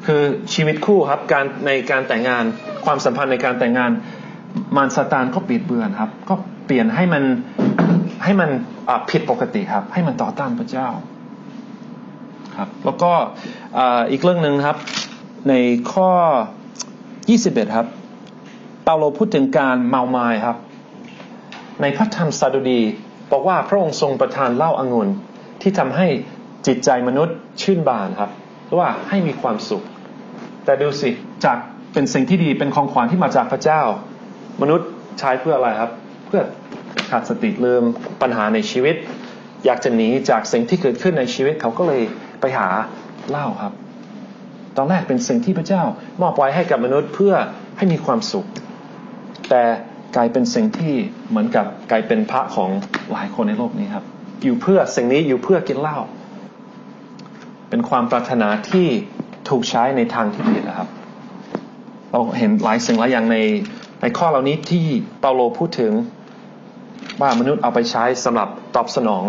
[0.06, 0.22] คือ
[0.54, 2.44] ชีวิตคู่ครับการในการแต่งงาน
[2.84, 3.90] ความสัมพันธ์ในการแต่งงาน
[4.76, 6.34] มารซาตานก็ปิดเบือนครับ ก็
[6.66, 7.22] เปลี่ยนให้มัน
[8.24, 8.50] ให้มัน
[9.10, 10.88] ผิดปกติครับ ให้มันต่อต้านพระเจ้า
[12.56, 13.12] ครับ แล้วก็
[14.10, 14.78] อีกเรื่องหนึ่งครับ
[15.48, 15.54] ใน
[15.92, 16.10] ข้อ
[16.92, 17.86] 21 ครับ
[18.84, 20.56] เปาโลพูดถึงการเมาไม้ครับ
[21.82, 22.80] ในพระธรรมสดุดี
[23.32, 25.08] บอกว่าพระองค์ทรงประทานเหล้าอางุ่น
[25.62, 26.06] ที่ทำให้
[26.66, 28.30] จิตใจมนุษย์ชื่นบานครับ
[28.78, 29.82] ว่าให้มีความสุข
[30.64, 31.10] แต่ดูสิ
[31.44, 31.58] จาก
[31.92, 33.80] เป็นสิ่งที่ดีเป็นของขวัญที่มาจากพระเจ้า
[34.62, 35.90] มนุษย์ใช้เพื่ออะไรครับ
[36.26, 36.40] เพื่อ
[37.10, 37.82] ขาดสติลืม
[38.22, 38.96] ปัญหาในชีวิต
[39.64, 42.02] อยากจะหนีจากสิ่งที่เกิดขึ้นในชีวิตเขาก็เลย
[42.40, 42.68] ไปหา
[43.30, 43.72] เหล้าครับ
[44.76, 45.82] ตอนแรกเป็นสิ่งที่พระเจ้า
[46.22, 47.34] มอบไว้ให้กับมนุษย์เพื่อ
[47.76, 48.46] ให้มีความสุข
[49.50, 49.62] แต่
[50.16, 50.94] กลายเป็นสิ่งที่
[51.28, 52.70] เหมือนกับกลายเป็นพระของ
[53.12, 54.04] หลายคนในโลกนี้ครับ
[54.44, 55.98] อยู่เพื่อสิ่งนี้อยู่เพื่อกินเหล้า
[57.72, 58.86] เป็นความปรารถนาที่
[59.48, 60.88] ถูกใช้ในทางที่ผิดนะครับ
[62.10, 63.38] เราเห็นหลายสิ่งหลายอย่างใน
[64.02, 64.86] ในข้อเหล่านี้ที่
[65.20, 65.92] เปาโลพูดถึง
[67.20, 69.24] ว่ามนุษย์เอาไปใช้สำหรับตอบสนอง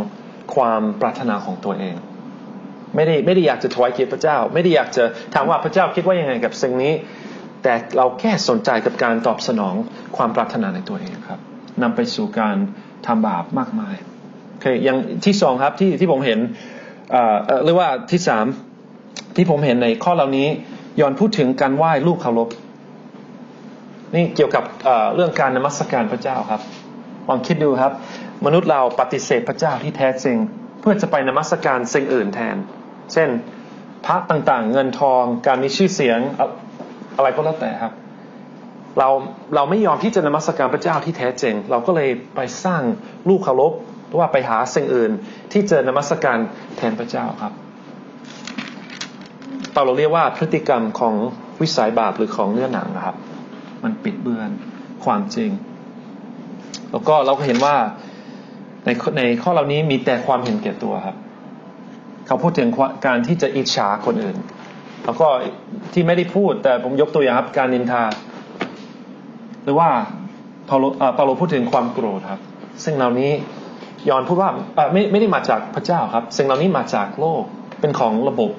[0.56, 1.96] ความปรารถนาของตัวเอง
[2.96, 5.04] ไม่ได้ไม่ได้อยากจะถวายเกียรติพระเจ้า ไม่ได้อยากจะ
[5.34, 6.94] ถามว่าพระเจ้าคิดว่ายังไงกับสิ่งนี้
[7.64, 9.76] แต่เราแค่สนใจกับการตอบสนอง
[10.18, 11.40] ความปรารถนาในตัวเองครับ
[11.82, 12.56] นำไปสู่การ
[13.08, 13.96] ทำบาปมากมาย
[14.50, 16.40] โอเคอย่างที่สองครับที่ที่ผมเห็น
[17.64, 18.46] หรือว่าที่สาม
[19.36, 20.48] ที่ผมเห็นในข้อเหล่านี้
[21.00, 22.50] ย้อนพูดถึงการไหว้ลูกเคารพ
[24.16, 24.64] นี่เกี่ยวกับ
[25.16, 26.62] เรื่องการนมัสการพระเจ้าครับ
[27.30, 27.92] ลองคิดดูครับ
[28.46, 30.38] มนุษย์เราปฏิเสธพระเจ้าที่แท้จริง
[30.82, 32.58] เพื่อจะไปนมัสการสิ่งอื่นแทน
[33.14, 33.30] เช่น
[34.06, 36.20] พระต่างๆ เงินทองการมีชื่อเสียง
[37.18, 37.94] อะไรก็แล้วแต่ครับ
[39.00, 39.10] เรา
[39.56, 42.82] เราไม่ยอมที่จะนมัสการพระเจ้าที่แท้จริง เราก็เลยไปสร้าง
[43.30, 43.74] ลูกเคารพ
[44.20, 45.12] ว่าไปหาสิ่งอื่น
[45.52, 46.38] ที่เจะนมัสการ
[46.78, 47.54] แทนพระเจ้าครับ
[49.72, 51.16] เปาโลเรียกว่าพฤติกรรมของ
[51.62, 53.18] วิสัยบาปหรือของเนื้อหนังนะครับ
[53.84, 54.50] มันปิดเบือน
[55.06, 55.52] ความจริง
[56.92, 57.76] แล้วก็เราก็เห็นว่า
[58.86, 61.18] ในในข้อเหล่านี้มีแต่ความเห็นแก่ตัวครับ
[62.28, 62.68] เขาพูดถึง
[63.06, 64.38] การที่จะอิจฉาคนอื่น
[65.06, 65.28] แล้วก็
[65.94, 68.04] ที่ไม่ได้พูดแต่ผมยกตัวอย่างครับการนินทา
[69.64, 69.90] หรือว่า
[70.68, 70.84] เปาโล
[71.16, 72.42] เปาโลพูดถึงความโกรธครับ
[72.84, 73.32] ซึ่งเหล่านี้
[74.10, 74.50] ยอนพูดว่า
[74.94, 77.44] ไม่ไม่ได้มาจากพระเจ้าครับ สิ่งเหล่านี้มาจากโลก
[77.80, 78.52] เป็นของระบบ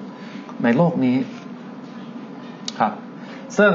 [0.65, 1.17] ในโลกนี้
[2.81, 2.93] ครับ
[3.59, 3.73] ซึ่ง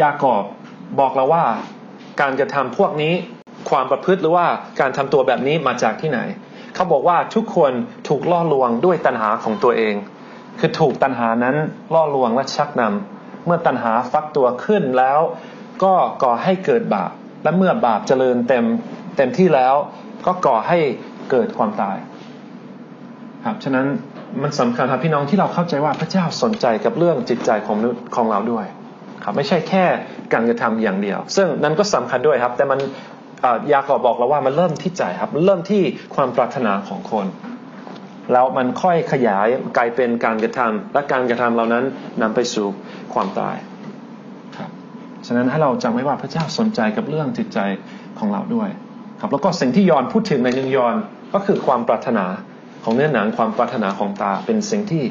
[0.00, 0.44] ยากอบ
[1.00, 1.44] บอกเราว่า
[2.20, 3.12] การกระทำพวกนี้
[3.70, 4.46] ความประพฤติหรือว่า
[4.80, 6.20] การทำตัวแบบนี้มาจากที่ไหน
[6.74, 7.72] เขาบอกว่าทุกคน
[8.08, 9.94] ถูกล่อลวงด้วยตัณหาของตัวเอง
[10.58, 11.56] คือถูกตัณหานั้น
[11.94, 15.18] ล่อลวงและชักนำเมื่อตัณหาฟักตัวขึ้นแล้ว
[15.82, 17.10] ก็ก่อให้เกิดบาป
[17.44, 18.64] และเมื่อบาปเจริญเต็ม
[19.16, 19.74] เต็มที่แล้ว
[20.26, 20.78] ก็ก่อให้
[21.30, 21.96] เกิดความตาย
[23.46, 23.86] ครับฉะนั้น
[24.42, 27.78] มันสำคัญครับพี่น้องที่เราเข้าใจว่าพระเจ้าสนใจกับเรื่องจิตใจของ
[28.16, 28.66] ของเราด้วย
[29.24, 29.84] ครับ ไม่ใช่แค่
[30.32, 32.78] การกระทำอย่างเดียว ซึ่งนั้นก็สำคัญด้วยครับ แต่มัน
[33.72, 35.82] ยากอบบอกเราว่ามันเริ่มที่ใจครับ เริ่มที่
[36.14, 37.26] ความปรารถนาของคน
[38.32, 39.46] แล้วมันค่อยขยาย
[39.76, 41.84] กลายเป็นการกระทำและการกระทำเหล่านั้น
[42.22, 42.66] นำไปสู่
[43.14, 43.56] ความตาย
[44.56, 44.70] ครับ
[45.26, 47.58] ฉะนั้นให้เราจำไว้ว่าพระเจ้าสนใจกับเรื่องจิตใจ
[48.18, 48.68] ของเราด้วย
[49.24, 50.94] ครับแล้วก็สิ่งที่ยอนพูดถึงในหนึ่งยอน
[51.34, 52.26] ก็คือความปรารถนา
[52.84, 55.02] ของเนื้อหนังความปรารถนาของตา เป็นสิ่งที่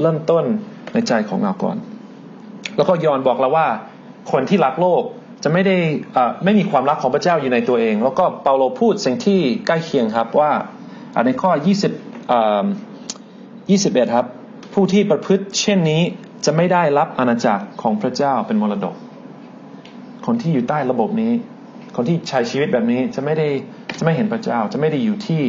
[0.00, 0.44] เริ่มต้น
[0.92, 1.76] ในใจของเราก่อน
[2.76, 3.66] แล้วก็ยอนบอกเราว่า
[4.32, 5.02] คนที่รักโลก
[5.44, 5.76] จะไม่ได้
[6.44, 10.50] ไม่มีความรักของพระเจ้าอยู่ในตัวเอง แล้วก็เปาโลพูดสิ่งที่ใกล้เคียงครับว่า
[11.26, 11.50] ในข้อ
[12.90, 13.70] 20
[14.06, 14.26] 21 ครับ
[14.74, 16.02] ผู้ที่ประพฤติเช่นนี้
[16.44, 18.94] จะไม่ได้รับอาณาจักรของพระเจ้าเป็นมรดก
[20.26, 21.32] คนที่อยู่ใต้ระบบนี้
[21.96, 23.48] คนที่ใช้ชีวิตแบบนี้จะไม่ได้
[23.98, 25.42] จะไม่เห็นพระเจ้า จะไม่ได้อยู่ที่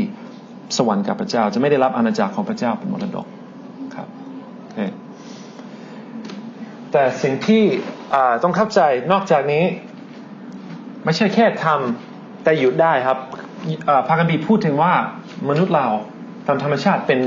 [0.77, 3.27] สวรรค์กับพระเจ้า จะไม่ได้รับอาณาจักรของพระเจ้าเป็นมรดก
[3.95, 4.07] ครับ
[6.91, 7.63] แต่สิ่งที่
[8.43, 8.81] ต้องเข้าใจ
[9.11, 9.63] นอกจากนี้
[11.05, 13.17] ไม่ใช่แค่ทำแต่หยุดได้ครับ
[14.07, 14.93] พากันบีพูดถึงว่า
[15.49, 15.87] มนุษย์เรา
[16.47, 17.19] ตามธรรมชาติเป็น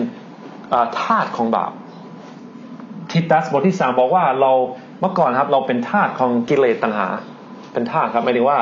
[1.01, 1.73] ทาสของบาป
[3.11, 4.53] ทิตัสบทที่สามบอกว่าเรา
[5.01, 7.09] เมื่อก่อนครับ เราเป็นทาสของกิเลสตัณหา
[7.73, 8.59] เป็นทาสครับหมายถึงว่า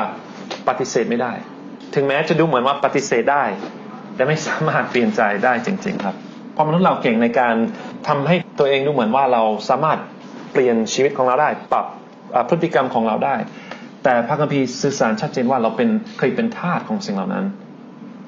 [0.67, 1.33] ปฏิเสธไม่ได้
[1.95, 3.45] ถึงแม้จะดูเหมือนว่าปฏิเสธได้
[4.15, 6.15] แต่ไม่สามารถเปลี่ยนใจได้จริง ๆ ครับ
[6.53, 7.55] เพราะมนุษย์เราเก่งในการ
[8.07, 9.99] ทำให้ตัวเองดูเหมือนว่าเราสามารถ
[10.51, 11.85] เปลี่ยนชีวิตของเราได้ ปรับ
[12.49, 13.35] พฤติกรรมของเราได้
[14.03, 17.45] แต่พระคัมภีร์สื่อสารชัดเจนว่าเราเป็นเคยเป็นทาสของสิ่งเหล่านั้น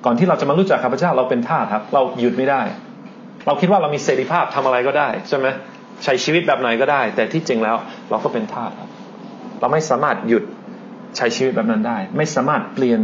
[0.06, 2.62] ก่อนที่เราจะมารู้จักข้าพเจ้าเราเป็นทาสครับ เราหยุดไม่ได้
[3.46, 5.48] เราคิดว่าเรามีเสรีภาพทำอะไรก็ได้ใช่ไหม
[6.04, 7.78] ใช้ชีวิตแบบไหนก็ได้ แต่ที่จริงแล้ว
[8.10, 8.90] เราก็เป็นทาสครับ
[9.60, 10.44] เราไม่สามารถหยุด
[11.18, 13.02] ใช้ชีวิตแบบนั้นได้ ไม่สามารถเปลี่ยน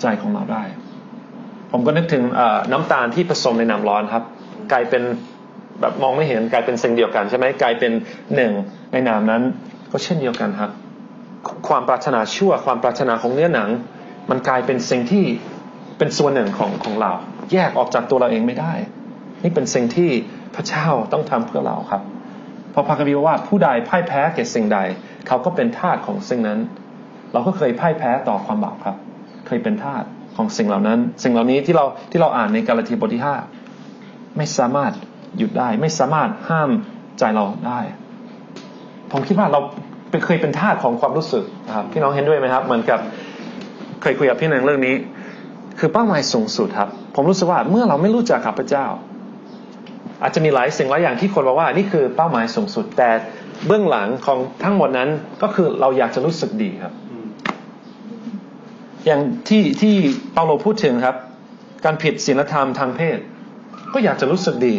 [0.00, 0.64] ใจของเราได้
[1.72, 2.22] ผมก็นึกถึง
[2.72, 4.24] น้ำตาลที่ผสมในน้ำร้อนครับ
[4.72, 5.02] กลายเป็น
[5.80, 7.92] แบบมองไม่เห็นกลายเป็นสิ่งเดียวกันใช่ไหมกลายเป็น
[8.34, 8.52] หนึ่ง
[8.92, 9.42] ในนามนั้น
[9.92, 10.70] ก็เช่นเดียวกันครับ
[11.68, 13.68] ความปรารถนาชั่วความปรารถนาของเนื้อหนัง
[14.30, 15.24] มันกลายเป็นสิ่งที่
[15.98, 17.12] เป็นส่วนหนึ่งของของเรา
[17.52, 18.72] แยกออกจากตัวเราเองไม่ได้
[19.42, 20.10] นี่เป็นสิ่งที่
[20.54, 22.02] พระเจ้าต้องทำเพื่อเราครับ
[22.72, 24.78] พอพระคัมภีร์ว่าผู้ใดพ่ายแพ้แก่สิ่งใด
[25.26, 26.58] เขาก็เป็นทาสของสิ่งนั้น
[27.34, 28.96] เราก็เคยพ่ายแพ้ต่อความบาปครับ
[29.46, 30.04] เคยเป็นทาส
[30.36, 33.34] ของสิ่งเหล่านั้น สิ่งเหล่านี้ที่เราที่เราอ่านในกาลาทีบทที่ห้า
[34.36, 34.92] ไม่สามารถ
[35.38, 36.70] หยุดได้ ไม่สามารถห้าม
[37.18, 37.80] ใจเราได้
[39.12, 39.60] ผมคิดว่าเรา
[40.10, 41.44] เป็นเคยเป็นทาสของความรู้สึก
[41.76, 42.98] ครับพี่น้องเห็นด้วยไหมครับ เหมือนกับ
[44.02, 44.94] เคยคุยกับพี่นางเรื่องนี้
[45.78, 48.86] คือเป้าหมายสูงสุดครับ ผมรู้สึกว่าเมื่อเราไม่รู้จักข้าพระเจ้า
[50.22, 53.10] อาจจะมีหลายสิ่งหลายอย่างที่คนบอกว่านี่คือเป้าหมายสูงสุดแต่
[53.66, 55.08] เบื้องหลังของทั้งหมดนั้น
[55.42, 56.92] ก็คือเราอยากจะรู้สึกดีครับ
[59.06, 59.94] อย่างที่ที่
[60.32, 61.16] เปาโลพูดถึงครับ
[61.84, 63.18] การผิดศีลธรรมทางเพศ
[63.94, 64.74] ก็อยากจะรู้สึกดี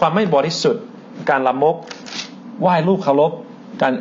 [0.00, 0.84] ความไม่บริสุทธิ์
[1.30, 1.76] การละมก
[2.60, 3.32] ไหว้รูปเคารพ
[3.82, 3.92] การ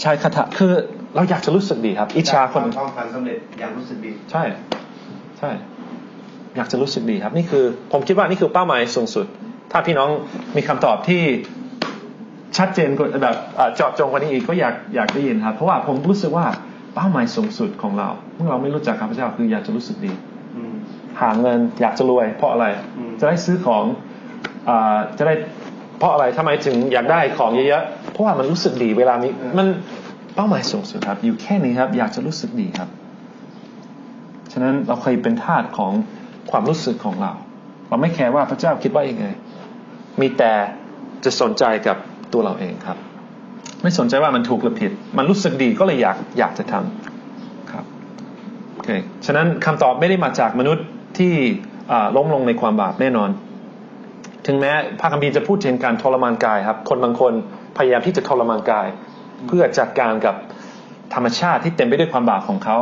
[0.00, 0.72] ใช้คาถาคือ
[1.14, 4.42] เราอยากจะรู้สึกดีครับ อิจฉาคนต้องการสำเร็จอยากรู้สึกดี ใช่
[5.38, 5.50] ใช่
[6.56, 9.26] อยากจะรู้สึกดีครับ นี่คือ ผมคิดว่านี่คือเป้าหมายสูงสุด
[9.72, 10.10] ถ้าพี่น้อง
[10.56, 11.22] มีคำตอบที่
[12.58, 13.36] ชัดเจนกว่าแบบ
[13.76, 16.46] เจาะจงกว่านี้อีกก็อยากอยากได้ยินครับ เพราะว่าผมรู้สึกว่า
[16.94, 20.12] เป้าหมายสูงสุดของเราเมื่อเราไม่รู้จักข้าพเจ้าคืออยากจะรู้สึกดี
[21.20, 22.66] หาเงินอยากจะรวย เพราะอะไร
[23.20, 23.84] จะได้ซื้อของ
[25.18, 25.34] จะได้
[25.98, 29.66] เพราะอะไรทำไมถึงอยากได้ของเยอะๆเพราะว่ามันรู้สึกดีเวลานี้มัน
[30.34, 32.88] เป้าหมายสูงสุดครับ อยู่แค่นี้ครับ อยากจะรู้สึกดีครับ
[34.52, 35.92] ฉะนั้นเราเคยเป็นทาสของ
[36.50, 37.32] ความรู้สึกของเรา
[37.88, 39.26] เราไม่แคร์ว่าพระเจ้าคิดว่ายังไง
[40.20, 40.52] มีแต่
[41.24, 41.96] จะสนใจกับ
[42.32, 42.98] ตัวเราเองครับ
[43.82, 47.84] ไม่สนใจว่ามันถูกหรือผิด มันรู้สึกดีก็เลยอยากอยากจะทำครับ
[48.74, 48.88] โอเค
[49.26, 50.86] ฉะนั้นคำตอบไม่ได้มาจากมนุษย์
[51.18, 51.32] ที่
[52.16, 53.30] ล้มลงในความบาปแน่นอน
[54.46, 57.32] ถึงแม้พระคัมภีร์จะพูดถึงการทรมานกายครับ คนบางคน
[57.76, 58.86] พยายามที่จะทรมานกาย
[59.46, 60.34] เพื่อจัดการกับ
[61.14, 62.78] ธรรมชาติที่เต็มไปด้วยความบาปของเขา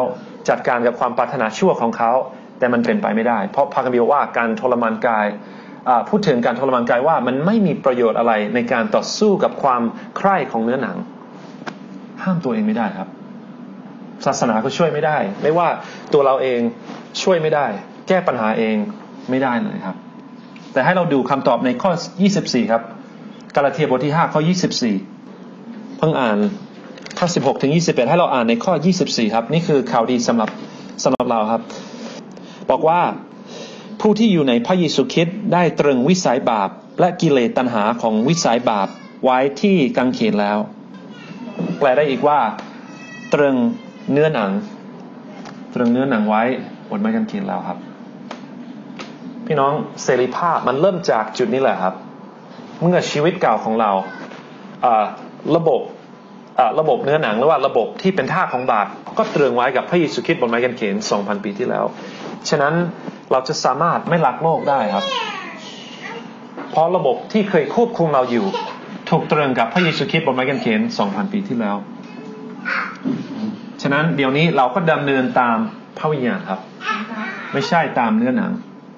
[0.49, 2.13] จัดการกับความปรารถนาชั่วของเขา
[2.59, 5.27] แต่มันเป็นไปไม่ได้ เพราะพระคัมภีร์ว่าการทรมานกาย
[6.09, 9.83] พูดถึงการทรมานกายว่ามันไม่มีประโยชน์อะไรในการต่อสู้กับความ
[10.17, 10.97] ใคร่ของเนื้อหนัง
[12.23, 13.09] ห้ามตัวเองไม่ได้ครับ
[14.27, 15.69] ศาสนาก็ช่วยไม่ได้ ไม่ว่า
[16.13, 16.61] ตัวเราเอง
[17.23, 17.67] ช่วยไม่ได้
[18.09, 18.77] แก้ปัญหาเอง
[19.31, 19.97] ไม่ได้เลยครับ
[20.73, 21.91] แต่ให้เราดูคำตอบในข้อ
[22.33, 22.83] 24 ครับ
[23.55, 24.41] กาลาเทียบทที่ 5 ข้อ
[25.19, 26.39] 24 เพิ่งอ่าน
[27.19, 28.73] ข้อ 16 ถึง 21 ให้เราอ่านในข้อ
[29.05, 30.51] 24 ครับ นี่คือข่าวดีสำหรับ
[31.05, 31.63] สำหรับเราครับ
[32.71, 33.01] บอกว่า
[34.07, 38.89] ผู้ที่อยู่ในพระเยซูคริสต์ได้ตรึงวิสัยบาปและกิเลสตัณหาของวิสัยบาป
[39.25, 40.59] ไว้ที่กังเขนแล้ว
[41.79, 42.39] แปลได้อีกว่า
[43.35, 43.57] ตรึง
[44.13, 44.51] เนื้อหนัง
[45.75, 46.43] ตรึงเนื้อหนังไว้
[46.91, 47.79] บนไม้กางเขนแล้วครับ
[49.47, 51.95] พี่น้องเสรีภาพมันเริ่มจากจุดนี้แหละครับ
[52.83, 53.91] เมื่อชีวิตเก่าของเรา
[55.57, 55.81] ระบบ
[56.79, 58.87] ระบบเนื้อหนังหรือว่าระบบที่เป็นท่าของบาป
[59.19, 61.85] ก็ตรึงไว้กับพระเยซูคริสต์บนไม้กางเขน2,000 ปีที่แล้ว
[62.49, 62.75] ฉะนั้น
[63.33, 65.05] เราจะสามารถไม่รักโลกได้ครับ
[66.71, 68.47] เพราะระบบที่เคยควบคุมเราอยู่
[69.11, 71.77] ถูกตรึงกับพระเยซูคริสต์บนไม้กางเขน2,000 ปีที่แล้ว
[73.83, 75.57] ฉะนั้นเดี๋ยวนี้เราก็ดำเนินตาม
[75.99, 76.61] พระวิญญาณครับ
[77.53, 78.53] ไม่ใช่ตามเนื้อหนัง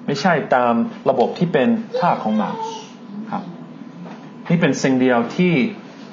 [0.05, 0.73] ไม่ใช่ตาม
[1.09, 1.69] ระบบที่เป็น
[1.99, 2.55] ท่าของบาป
[3.31, 3.43] ครับ
[4.49, 5.53] นี่เป็นสิ่งเดียวที่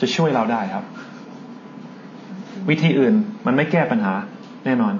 [0.00, 0.84] จะช่วยเราได้ครับ
[2.68, 3.14] วิธีอื่น
[3.46, 4.14] มันไม่แก้ปัญหา
[4.64, 4.94] แน่นอน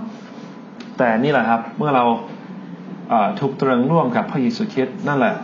[0.99, 2.05] แต่นี่แหละครับ เมื่อเรา
[3.41, 5.35] ถูกตรึงร่วมกับพระเยซูคริสต์นั่นแหละ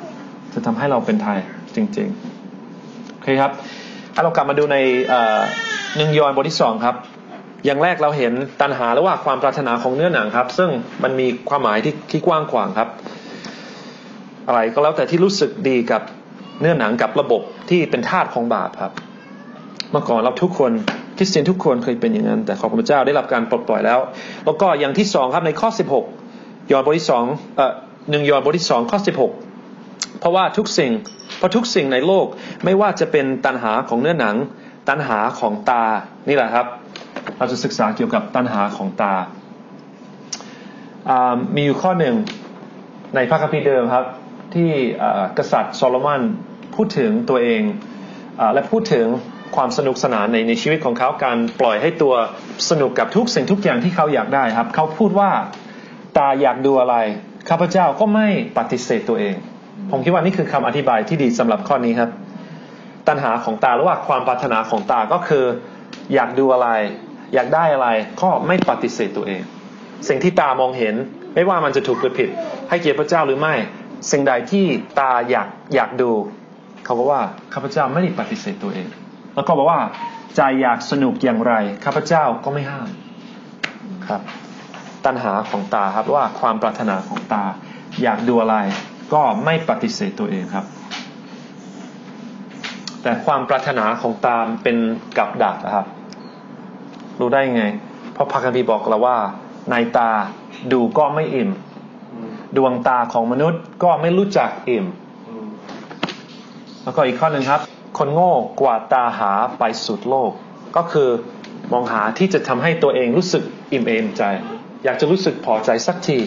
[0.53, 1.39] จะทำให้เราเป็นไทย
[1.77, 3.53] จริงๆโอเคครับ
[4.15, 4.77] ถ้าเรากลับมาดูใน
[5.97, 6.97] หนึ่งยอห์นบทที่สองครับ
[7.65, 10.71] อย่างแรกเราเห็นตัณหาหรือว่าความปรารถนาของเนื้อหนังครับ ซึ่ง
[11.03, 12.89] มันมีความหมายที่ที่กว้างขวางครับ
[14.47, 16.03] อะไรก็แล้วแต่ที่รู้สึกดีกับ
[16.61, 18.93] เนื้อหนังกับระบบที่เป็นธาตุของบาปครับ
[19.91, 20.73] เมื่อก่อนเราทุกคน
[21.17, 23.99] คริสเตียนทุกคนเคยเป็นอย่างนั้น แต่ขอบพระเจ้าได้รับการปลดปล่อยแล้ว
[24.45, 26.05] แล้วก็อย่างที่สองครับในข้อสิบหก
[26.73, 27.25] ยอห์นบทที่สอง
[27.57, 27.73] เอ่อ
[28.11, 29.33] หนึ่งยอห์นบทที่สองข้อสิบหก
[30.21, 30.93] เพราะว่าทุกสิ่ง
[31.39, 32.27] เพราะทุกสิ่งในโลก
[32.65, 34.37] ไม่ว่าจะเป็นตัณหาของเนื้อหนัง
[34.89, 35.85] ตัณหาของตา
[36.29, 36.67] นี่แหละครับ
[37.39, 39.15] เราจะศึกษาเกี่ยวกับตัณหาของตา
[41.55, 42.15] มีอยู่ข้อหนึ่ง
[43.15, 44.07] ในพระคัมภีร์เดิมครับ
[44.55, 44.71] ที่
[45.39, 46.23] กษัตริย์โซโลมอน
[46.75, 47.63] พูดถึงตัวเอง
[48.41, 49.07] อและพูดถึง
[49.57, 52.15] ความสนุกสนานในในชีวิตของเขาการปล่อยให้ตัว
[52.71, 55.31] สนุกกับทุกสิ่งทุกอย่างที่เขาอยากได้ครับ เขาพูดว่า
[56.19, 56.97] ตาอยากดูอะไร
[57.49, 58.29] ข้าพเจ้าก็ไม่
[58.59, 59.35] ปฏิเสธตัวเอง
[59.91, 62.11] ผมคิดว่านี่คือคำอธิบายที่ดีสำหรับข้อนี้ครับ
[63.09, 65.45] ตัณหาของตาหรือว่าความปรารถนาของตาก็คือ
[66.15, 66.69] อยากดูอะไร
[67.35, 67.89] อยากได้อะไร
[68.23, 69.43] ก็ไม่ปฏิเสธตัวเอง
[70.09, 70.95] สิ่งที่ตามองเห็น
[71.35, 72.29] ไม่ว่ามันจะถูกหรือผิด
[72.69, 73.55] ให้เกียรติพระเจ้าหรือไม่
[74.11, 74.65] สิ่งใดที่
[74.99, 76.11] ตาอยากอยากดู
[76.85, 77.21] เขาบอกว่า
[77.53, 78.87] ข้าพเจ้าไม่ได้ปฏิเสธตัวเอง
[79.35, 79.81] แล้วก็บอกว่า
[80.37, 81.53] ใจอยากสนุกอย่างไร
[81.85, 82.89] ข้าพเจ้าก็ไม่ห้าม
[84.07, 84.21] ครับ
[85.09, 87.45] ตัณหาของตาครับว่าความปรารถนาของตา
[88.03, 88.57] อยากดูอะไร
[89.13, 90.67] ก็ไม่ปฏิเสธตัวเองครับ
[93.03, 94.77] แต่ความปรารถนาของตาเป็น
[95.19, 95.87] กับดักนะครับ
[97.21, 97.65] รู้ได้ไง
[98.13, 99.19] เพราะพระคัมภีร์บอกเราว่า
[99.71, 100.11] ในตา
[100.73, 101.51] ดูก็ไม่อิ่ม
[102.57, 104.87] ดวงตาของมนุษย์ก็ไม่รู้จักอิ่ม
[106.83, 107.61] แล้วก็อีกข้อหนึ่งครับ
[107.99, 110.31] คนโง่กว่าตาหาไปสุดโลก
[110.77, 111.09] ก็คือ
[111.73, 113.43] มองหาที่จะทำให้ตัวเองรู้สึก
[113.73, 114.23] อิ่มเอมใจ
[114.85, 116.19] อยากจะรู้สึกพอใจสักที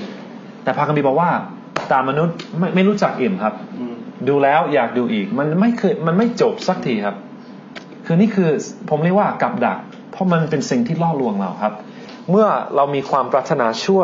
[0.63, 1.29] แต่พระคัมภีร์บอกว่า
[1.91, 3.53] ตามนุษย์ไม่ไม่รู้จักอิ่มครับ
[4.27, 7.15] ดูแล้วอยากดูอีก มันไม่เคยมันไม่จบสักทีครับ
[8.05, 8.49] คือนี่คือ
[8.89, 9.77] ผมเรียกว่ากับดัก
[10.11, 11.73] เพราะมันเป็นสิ่งที่ล่อลวงเราครับ
[12.29, 14.01] เมื่อเรามีความปรารถนาชั่ว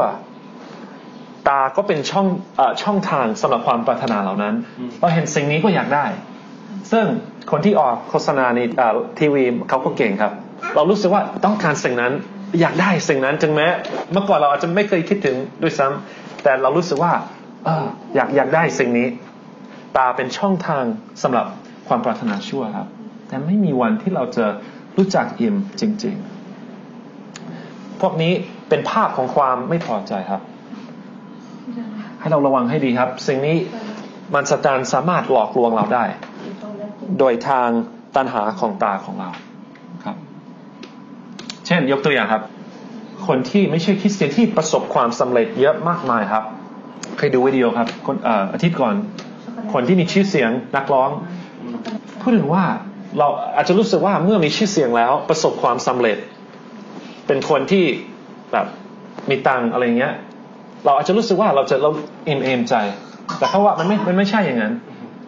[1.47, 2.27] ตาก็เป็นช่อง
[2.59, 4.53] อช่องทางสำหรับความปรารถนาเหล่านั้น
[4.99, 6.05] เราเห็นสิ่งนี้ก็อยากได้
[6.91, 7.05] ซึ่ง
[7.51, 8.59] คนที่ออกโฆษณาใน
[9.19, 10.33] ทีวีเขาก็เก่งครับ
[10.75, 12.13] เรารู้สึกว่าต้องการสิ่งนั้น
[12.59, 13.67] อยากได้สิ่งนั้นจึงแม้
[14.11, 17.13] เมื่อก่อนเราอาจจะไม่เคยคิดถึงด้วยซ้ำแต่เรารู้สึกว่า
[17.67, 17.69] อ
[18.15, 19.07] อยากอยากได้สิ่งนี้
[19.97, 20.83] ตาเป็นช่องทาง
[21.23, 21.45] สำหรับ
[21.87, 22.87] ความปรารถนาชั่วครับ
[23.27, 24.45] แต่ไม่มีวันที่เราจะ
[24.97, 26.15] รู้จักอิ่มจริง
[27.07, 28.33] ๆ พวกนี้
[28.69, 30.41] เป็นภาพของความไม่พอใจครับ
[32.19, 33.57] ให้เราระวังให้ดีครับ สิ่งนี้
[34.33, 36.03] มันสตานสามารถหลอกลวงเราได้
[37.19, 37.69] โดยทาง
[38.15, 39.29] ตันหาของตาของเรา
[41.67, 42.43] เช่นยกตัวอย่างครับ
[43.27, 46.43] คนที่ไม่ใช่คริสเตียนที่ประสบความสำเร็จเยอะมากมายครับ
[47.17, 48.15] เคยดูวิดีโอครับคน
[48.53, 48.95] อาทิตย์ก่อน
[49.73, 51.09] คนที่มีชื่อเสียงนักร้อง
[52.21, 52.63] พูดถึงว่า
[53.19, 56.17] เราอาจจะรู้สึกว่าเมื่อมีชื่อเสียงแล้วประสบความสำเร็จ
[57.27, 57.85] เป็นคนที่
[58.51, 58.65] แบบ
[59.29, 60.13] มีตังอะไรเงี้ย
[60.85, 61.91] เราอาจจะรู้สึกว่าเราจะเรา
[62.25, 62.75] เอมเอมใจ
[63.37, 64.73] แต่เขาว่ามันไม่มันไม่ใช่อย่างนั้น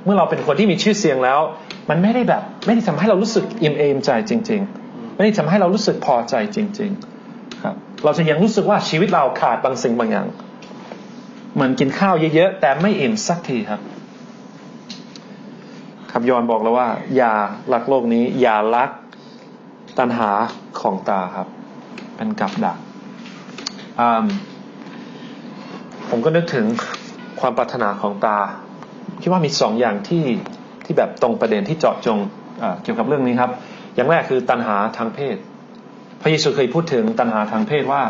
[0.04, 1.40] เมื่อเราเป็นคนที่มีชื่อเสียงแล้ว
[1.90, 4.89] มันไม่ได้แบบ ไม่ได้ทำให้เรารู้สึกเอมเอมใจจริง ๆ
[5.20, 6.92] ไม่ได้ทำให้เรารู้สึกพอใจจริง
[7.26, 10.28] ๆ ครับ เราจะยังรู้สึกว่าชีวิตเราขาดบางสิ่งบางอย่าง
[11.54, 13.82] เหมือนกินข้าวเยอะๆแต่ไม่อิ่มสักทีครับ
[16.12, 17.34] คำยอนบอกแล้วว่า อย่า
[17.74, 18.90] รักโลกนี้ อย่ารัก
[20.00, 20.30] ตัณหา
[20.80, 21.48] ของตาครับ
[22.16, 22.78] เป็นกับดัก
[26.10, 26.66] ผมก็นึกถึง
[27.40, 28.38] ความปรารถนาของตา
[29.22, 30.26] คิดว่ามีสองอย่างที่
[30.86, 32.20] ที่แบบตรงประเด็นที่เจาะจง
[32.84, 33.52] เกี่ยวกับเรื่องนี้ครับ
[33.96, 35.38] อย่างแรกคือตัณหาทางเพศ
[36.22, 38.04] พระเยซูเคยพูดถึงตัณหาทางเพศว่า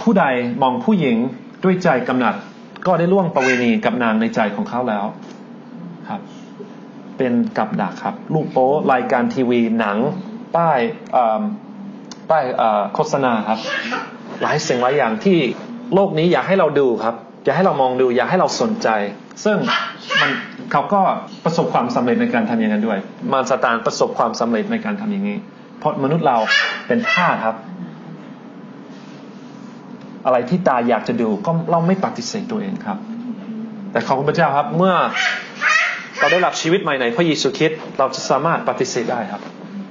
[0.00, 0.24] ผู้ใด
[0.62, 1.16] มองผู้หญิง
[1.64, 2.34] ด้วยใจกำหนัด
[2.86, 5.04] ก็ได้ล่วงประเวณีกับนางในใจของเขาแล้ว
[6.08, 6.20] ครับ
[7.16, 9.96] เป็นกับดักครับลูกโป๊รายการทีวีหนัง
[10.56, 10.80] ป้าย
[12.30, 12.44] ป้าย
[12.94, 13.58] โฆษณาครับ
[14.42, 15.38] หลายสิ่งหลายอย่างที่
[15.94, 18.88] โลกนี้อยากให้เราดูครับ อยากให้เรามองดู อยากให้เราสนใจ
[19.44, 19.56] ซึ่ง
[20.20, 20.30] มัน
[20.72, 21.00] เขาก็
[21.44, 22.98] ประสบความสำเร็จในการทำอย่างนั้นด้วย
[23.32, 25.38] มารสตานประสบความสำเร็จในการทำอย่างนี้
[25.78, 26.36] เพราะมนุษย์เรา
[26.86, 27.56] เป็นท่าครับ
[30.26, 32.98] อะไรที่ตาอยากจะดูก็เราไม่ปฏิเสธตัวเองครับ
[33.92, 34.94] แต่ขอบคุณพระเจ้าครับเมื่อ
[36.18, 39.42] เราได้รับชีวิตใหม่ในพระเยซูคริสต์เราจะสามารถปฏิเสธได้ครับ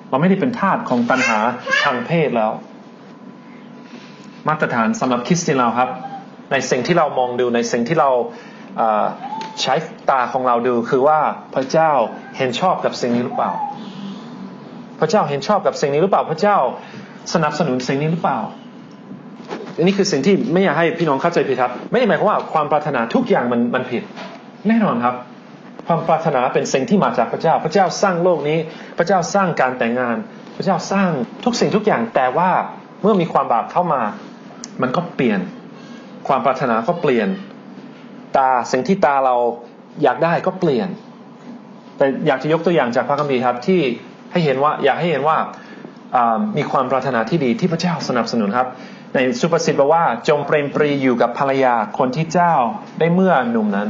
[0.09, 1.39] เราไม่ได้เป็นทาสของปัญหา
[1.83, 2.51] ทางเพศแล้ว
[4.47, 5.89] มาตรฐานสำหรับคริสเตียนเราครับ
[6.51, 8.09] ในสิ่งที่เรามองดูในสิ่งที่เรา
[9.61, 9.73] ใช้
[10.09, 11.19] ตาของเราดูคือว่า
[11.55, 11.91] พระเจ้า
[12.37, 13.51] เห็นชอบกับสิ่งนี้หรือเปล่า
[14.99, 16.57] พระเจ้าเห็นชอบกับสิ่งนี้หรือเปล่า พระเจ้า
[17.33, 18.39] สนับสนุนสิ่งนี้หรือเปล่า
[19.75, 24.03] อันนี้คือสิ่งที่ไม่อยากให้พี่น้องเข้าใจผิดครับ ไม่ได้หมายความว่าความปรารถนาทุกอย่างมันมันผิด
[24.67, 25.15] แน่นอนครับ
[25.87, 28.57] ความปรารถนาเป็นสิ่งที่มาจากพระเจ้า พระเจ้าสร้างโลกนี้
[28.97, 30.15] พระเจ้าสร้างการแต่งงาน
[30.55, 31.09] พระเจ้าสร้าง
[31.45, 32.49] ทุกสิ่งทุกอย่างแต่ว่า
[33.01, 34.01] เมื่อมีความบาปเข้ามา
[34.81, 35.39] มันก็เปลี่ยน
[36.27, 37.27] ความปรารถนาก็เปลี่ยน
[38.37, 39.35] ตาสิ่งที่ตาเรา
[40.03, 40.89] อยากได้ก็เปลี่ยน
[41.97, 43.81] แต่อยากจะยกตัวอย่างจากพระคัมภีร์ครับที่
[44.31, 45.37] ให้เห็นว่าอยากให้เห็นว่า
[46.57, 48.67] มีความปรารถนาที่ดีที่พระเจ้าสนับสนุนครับ
[49.13, 52.53] ในสุภาษิตบอกว่าจงเปรมปรีอยู่กับภรรยาคนที่เจ้า
[52.99, 53.89] ได้เมื่อหนุ่มนั้น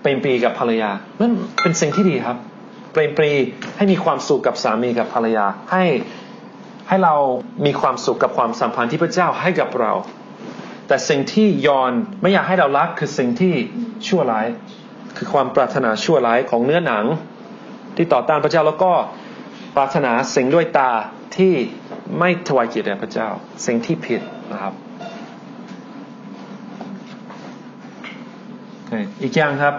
[0.00, 0.90] เปรมปรีกับภรรยา
[1.20, 2.36] นั่นเป็นสิ่งที่ดีครับ
[2.92, 3.30] เปรมปรี
[3.76, 5.84] ให้มีความสุขกับสามีกับภรรยาให้
[6.88, 7.14] ให้เรา
[7.66, 9.92] มีความสุขกับความสัมพันธ์ที่พระเจ้าให้กับเรา
[10.88, 11.92] แต่สิ่งที่ยอน
[12.22, 13.54] ไม่อยากให้เรารักคือสิ่งที่
[14.06, 14.46] ชั่วร้าย
[15.16, 17.04] คือความปรารถนาชั่วร้ายของเนื้อหนัง
[17.96, 18.92] ที่ต่อต้านพระเจ้าแล้วก็
[19.76, 20.90] ปรารถนาสิ่งด้วยตา
[21.36, 21.52] ที่
[22.18, 23.28] ไม่ถวายเกียรติแด่พระเจ้า
[23.66, 24.20] สิ่งที่ผิด
[24.52, 24.74] นะครับ
[29.22, 29.74] อีกอย่างครับ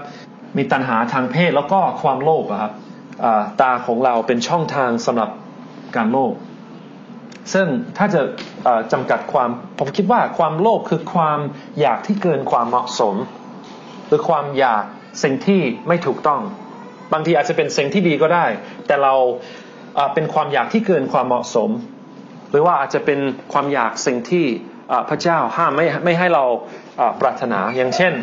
[0.57, 2.73] มีตัณหาทางเพศแล้วก็ความโลภครับ
[3.61, 5.29] ตาของเราเป็นช่องทางสำหรับ
[5.95, 6.33] การโลภ
[7.53, 8.21] ซึ่งถ้าจะ
[8.91, 11.39] จำกัดความผมคิดว่าความโลภคือความ
[11.81, 13.15] อยากที่เกินความเหมาะสม
[14.07, 14.83] หรือความอยาก
[15.23, 16.41] สิ่งที่ไม่ถูกต้อง
[17.13, 18.45] บางทีอาจจะเป็นสิ่งที่ดีก็ได้
[18.87, 19.13] แต่เรา
[20.13, 21.69] เป็นความอยากที่เกินความเหมาะสม
[22.51, 23.19] หรือว่าอาจจะเป็น
[23.53, 24.45] ความอยากสิ่งที่
[25.09, 26.43] พระเจ้าห้ามไม่ไม่ให้เรา
[27.21, 28.13] ปรารถนาอย่างเช่น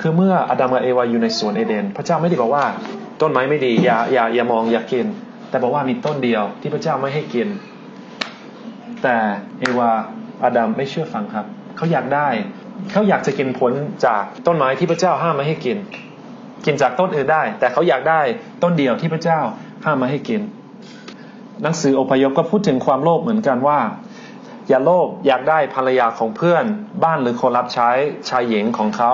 [0.00, 2.64] คือเมื่ออาดัมกับเอวาอยู่ในสวนเอเดน พระเจ้าไม่ได้บอกว่า
[3.20, 5.06] ต้นไม้ไม่ดีอย่าอย่าอย่ามองอย่ากิน
[5.50, 7.48] แต่บอกว่ามีต้นเดียวที่พระเจ้าไม่ให้กิน
[9.06, 9.20] แต่
[9.60, 9.90] เอวา
[10.42, 12.28] อาดัมไม่เชื่อฟังครับ เขาอยากได้
[12.92, 13.72] เขาอยากจะกินผล
[14.06, 15.78] จากต้นไม้ที่พระเจ้าห้ามไม่ให้กิน
[16.64, 18.20] กินจากต้นอื่นได้ แต่เขาอยากได้
[18.62, 19.40] ต้นเดียวที่พระเจ้า
[19.84, 20.40] ห้ามไม่ให้กิน
[21.62, 23.80] หนังสืออพยพก็พูดถึงความโลภเหมือนกันว่า
[24.68, 26.64] อย่าโลภอยากได้ภรรยาของเพื่อน
[27.04, 27.90] บ้านหรือคนรับใช้
[28.28, 29.12] ชายหญิงของเขา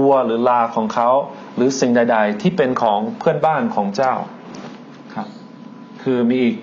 [0.00, 1.08] วัวหรือลาของเขา
[1.56, 4.12] หรือสิ่งใด ๆ ที่เป็นของเพื่อนบ้านของเจ้า
[5.14, 5.28] ครับ
[6.02, 6.56] คือมีอีก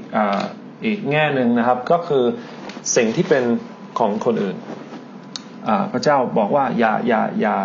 [0.85, 2.23] อีกแง่หนึ่งนะครับก็คือ
[2.95, 3.43] สิ่งที่เป็น
[3.99, 4.57] ของคนอื่น
[5.91, 7.55] พระเจ้าบอกว่าอย่าอย่าอย่า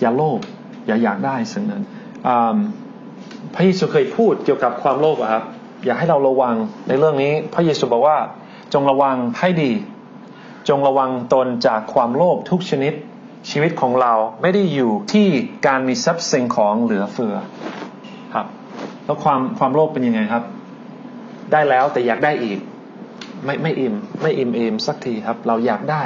[0.00, 0.40] อย่าโลภ
[0.86, 1.82] อย่าอยากได้สิ่งนั้น
[3.54, 5.44] พระเยซูเคยพูดเกี่ยวกับความโลภครับ
[5.84, 6.54] อยากให้เราระวัง
[6.88, 8.18] ในเรื่องนี้ พระเยซูบอกว่า
[8.74, 9.72] จงระวังให้ดี
[10.68, 12.92] จงระวังตนจากความโลภทุกชนิด
[13.50, 15.28] ชีวิตของเราไม่ได้อยู่ที่
[15.66, 17.34] การมีทรัพย์สินของเหลือเฟือ
[18.34, 18.46] ครับ
[19.04, 20.44] แล้วความความโลภเป็นยังไงครับ
[21.52, 22.58] ได้แล้วแต่อยากได้อีก
[23.44, 26.04] ไม่ไม่อิ่ม ไม่อิ่มเอมสักทีครับ เราอยากได้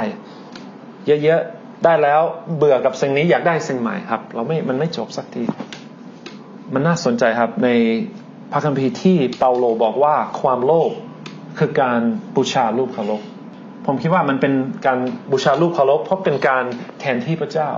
[1.23, 2.21] เยอะๆได้แล้ว
[2.57, 5.43] เบื่อกับสิ่งนี้อยากได้สิ่งใหม่ครับ เราไม่มันไม่จบสักที
[6.73, 7.69] มันน่าสนใจครับใน
[8.51, 10.91] พระคัมภีร์ที่เปาโลบอกว่าความโลภ
[11.59, 11.99] คือการ
[12.35, 13.21] บูชารูปเคารพ
[13.85, 14.53] ผมคิดว่ามันเป็น
[14.85, 14.99] การ
[15.31, 16.63] บูชารูปเคารพเพราะเป็นการ
[16.99, 17.69] แทนที่พระเจ้า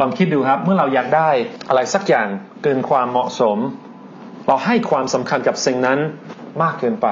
[0.00, 1.30] ลองคิดดูครับ เมื่อเราอยากได้
[1.68, 2.28] อะไรสักอย่าง
[2.62, 3.58] เกินความเหมาะสม
[4.46, 5.98] เราให้ความสำคัญกับสิ่งนั้น
[6.62, 7.08] มากเกินไป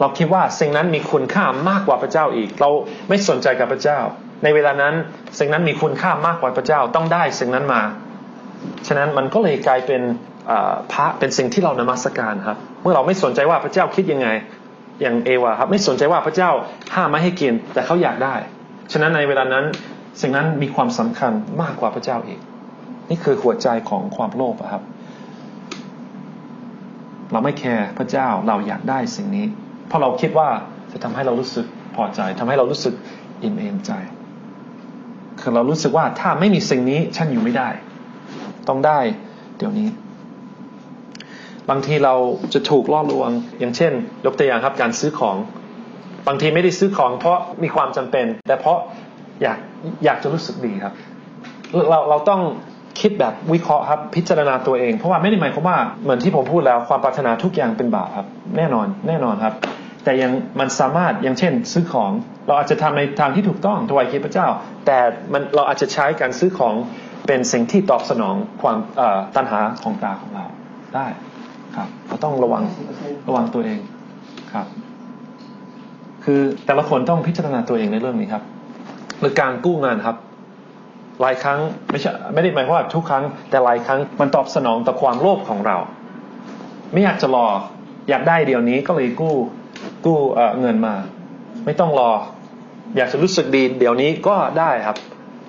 [0.00, 2.70] เราคิดว่าสิ่งนั้นมีคุณค่ามากกว่าพระเจ้าอีก เรา
[3.08, 3.98] ไม่สนใจกับพระเจ้า
[4.44, 4.94] ในเวลานั้น
[5.38, 7.82] สิ่งนั้นมีคุณค่ามากกว่าพระเจ้าต้องได้สิ่งนั้นมา
[8.86, 10.02] ฉะนั้นมันก็เลยกลายเป็น
[10.92, 14.28] พระเป็นสิ่งที่เรานมัสการครับ เมื่อเราไม่สนใจว่าพระเจ้าคิดยังไง
[15.02, 16.50] อย่างเอวาครับ ไม่สนใจว่าพระเจ้า
[16.94, 18.34] ห้ามไม่ให้กิน แต่เขาอยากได้
[18.92, 19.64] ฉะนั้นในเวลานั้น
[20.20, 21.32] สิ่งนั้นมีความสำคัญ
[21.62, 22.40] มากกว่าพระเจ้าอีก
[23.10, 24.82] นี่คือหัวใจของความโลภครับ
[27.32, 29.46] เราไม่แคร์พระเจ้าเราอยากได้สิ่งนี้
[29.88, 30.48] เพราะเราคิดว่า
[30.92, 31.66] จะทำให้เรารู้สึก
[31.96, 32.94] พอใจทำให้เรารู้สึก
[33.42, 33.92] อิ่มเอมใจ
[35.40, 37.68] คือเรารู้สึกว่าถ้าไม่มีสิ่งนี้ฉันอยู่ไม่ได้
[38.68, 38.98] ต้องได้
[39.58, 39.88] เดี๋ยวนี้
[41.70, 42.14] บางทีเรา
[42.54, 43.92] จะถูกล่อลวง อย่างเช่น
[44.24, 45.36] ยกตัวอย่างครับการซื้อของ
[46.28, 48.78] บางทีไม่ได้ซื้อของ เพราะมีความจำเป็น แต่เพราะ
[49.42, 49.58] อยาก
[50.04, 50.94] อยากจะรู้สึกดีครับ
[51.90, 52.40] เราเราต้อง
[53.00, 58.26] คิดแบบวิเคราะห์ครับพิจารณาตัวเอง เพราะว่าไม่ได้หมายความว่าเหมือนที่ผมพูดแล้วความปรารถนาทุกอย่างเป็นบาปครับ
[58.56, 59.54] แน่นอน แน่นอนครับ
[60.08, 62.10] แต่ยังมันสามารถอย่างเช่นซื้อของ
[62.46, 64.46] เราอาจจะทำในทางที่ถูกต้องถวายเกียรติพระเจ้า
[64.86, 64.98] แต่
[65.32, 66.74] มันเราอาจจะใช้การซื้อของ
[67.26, 68.76] เป็นสิ่งที่ตอบสนองความ
[69.36, 70.44] ตัณหาของตาของเรา
[70.94, 71.06] ได้
[71.76, 72.62] ครับเราต้องระวัง
[73.28, 73.78] ระวังตัวเอง
[74.52, 74.66] ครับ
[76.24, 78.42] คือแต่ละคนต้องพิจารณาตัวเองในเรื่องนี้ครับ
[79.20, 80.16] หรือการกู้งานครับ
[81.20, 81.58] หลายครั้ง
[81.90, 85.76] ไม่ใช่ไม่ได้หมายความว่าทุกครั้ง แต่หลายครั้งมันตอบสนองต่อความโลภของเรา
[86.92, 87.46] ไม่อยากจะรอ
[88.10, 89.34] อยากได้เดี๋ยวนี้ก็เลยกู้
[90.06, 90.18] กู้
[90.60, 90.94] เงินมา
[91.64, 92.10] ไม่ต้องรอ
[92.96, 94.96] อยากจะรู้สึกดี เดี๋ยวนี้ก็ได้ครับ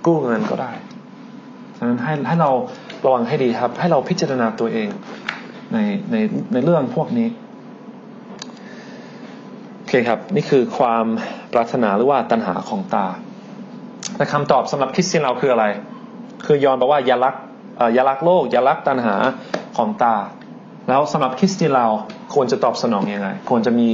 [0.06, 0.72] กู้เงินก็ได้
[1.78, 2.52] ฉะนั้นให้ให้เรา
[3.06, 4.90] ระวังให้ดีครับ ให้เราพิจารณาตัวเอง
[5.74, 5.78] ใน
[6.12, 6.16] ใน
[6.54, 7.28] ในเรื่องพวกนี้
[9.76, 11.06] โอเคครับ นี่คือความ
[11.54, 13.06] ปรารถนาหรือว่าตัณหาของตา
[14.16, 15.66] แต่คำตอบสำหรับคริสเตียนเราคืออะไร
[16.46, 17.36] คือยอนบอกว่าอย่ารัก
[17.94, 19.16] อย่ารักโลกอย่ารักตัณหา
[19.78, 20.16] ของตา
[20.90, 21.88] แล้วสำหรับคริสเตียนเรา
[22.34, 23.88] ควรจะตอบสนองยังไง ควรจะมี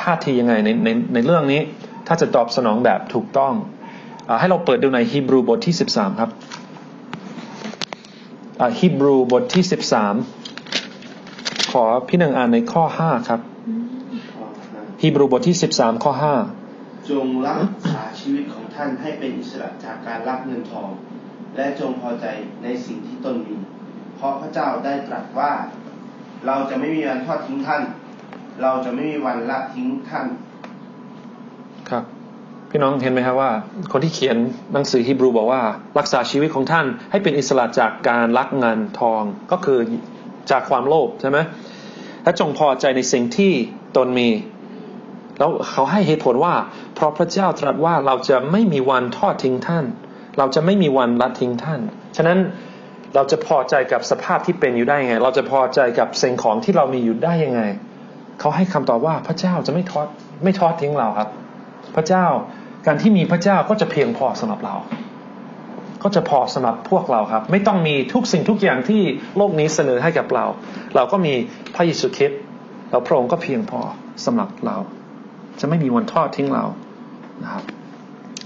[0.00, 1.60] ท่าทียังไงในในในเรื่องนี้
[2.06, 3.52] ถ้าจะตอบสนองแบบถูกต้อง
[4.28, 6.30] อให้เราเปิดดูในฮีบรูบทที่ 13 ครับ
[8.78, 9.64] ฮีบรูบทที่
[10.66, 13.40] 13 ขอพี่หนึ่งอ่านในข้อ 5 ครับ
[15.02, 16.12] ฮีบรูบทที่ 13 ข้อ
[16.62, 17.60] 5 จงรัก
[17.94, 20.90] ษาชีวิตของท่านให้เป็นอิสระจากการรักเงินทอง
[21.56, 22.26] และจงพอใจ
[22.62, 23.56] ในสิ่งที่ตนมี
[24.16, 25.52] เพราะพระเจ้าได้ตรัสว่า
[26.46, 27.82] เราจะไม่มีวันทอดทิ้งท่าน
[28.62, 30.26] เราจะไม่มีวันละทิ้งท่าน
[31.90, 32.04] ครับ
[32.70, 33.50] พี่น้องเห็นไหมครับว่า
[33.92, 34.36] คนที่เขียน
[34.72, 35.62] หนังสือฮีบรูบอกว่า
[35.98, 39.78] รักษาชีวิตของท่านให้เป็นอิสระจากการรักเงินทองก็คือ
[40.50, 41.38] จากความโลภใช่ไหม
[42.22, 43.52] และจงพอใจในสิ่งที่
[43.96, 44.28] ตนมี
[45.38, 46.54] แล้วเขาให้เหตุผลว่า
[46.94, 49.84] เพราะพระเจ้าตรัสว่าเราจะไม่มีวันทอดทิ้งท่าน
[50.38, 51.80] เราจะไม่มีวันละทิ้งท่าน
[52.16, 52.38] ฉะนั้น
[53.14, 57.62] เราจะพอใจกับสภาพที่เป็นอยู่ได้ยังไง เราจะพอใจกับสิ่งของที่เรามีอยู่ได้ยังไง
[58.40, 60.06] เขาให้คำตอบว่าพระเจ้าจะไม่ทอด
[60.44, 61.28] ไม่ทอดทิ้งเราครับ
[61.96, 62.24] พระเจ้า
[62.86, 64.74] การที่มีพระเจ้าก็จะเพียงพอสำหรับเรา
[66.02, 69.02] ก็จะพอสำหรับพวกเราครับ ไม่ต้องมีทุกสิ่งทุกอย่างที่
[69.36, 70.44] โลกนี้เสนอให้กับเรา
[70.96, 71.34] เราก็มี
[71.74, 72.40] พระเยซูคริสต์
[72.90, 73.80] เราพระองค์ก็เพียงพอ
[74.24, 74.76] สำหรับเรา
[75.60, 76.64] จะไม่มีวันทอดทิ้งเรา
[77.42, 77.64] นะครับ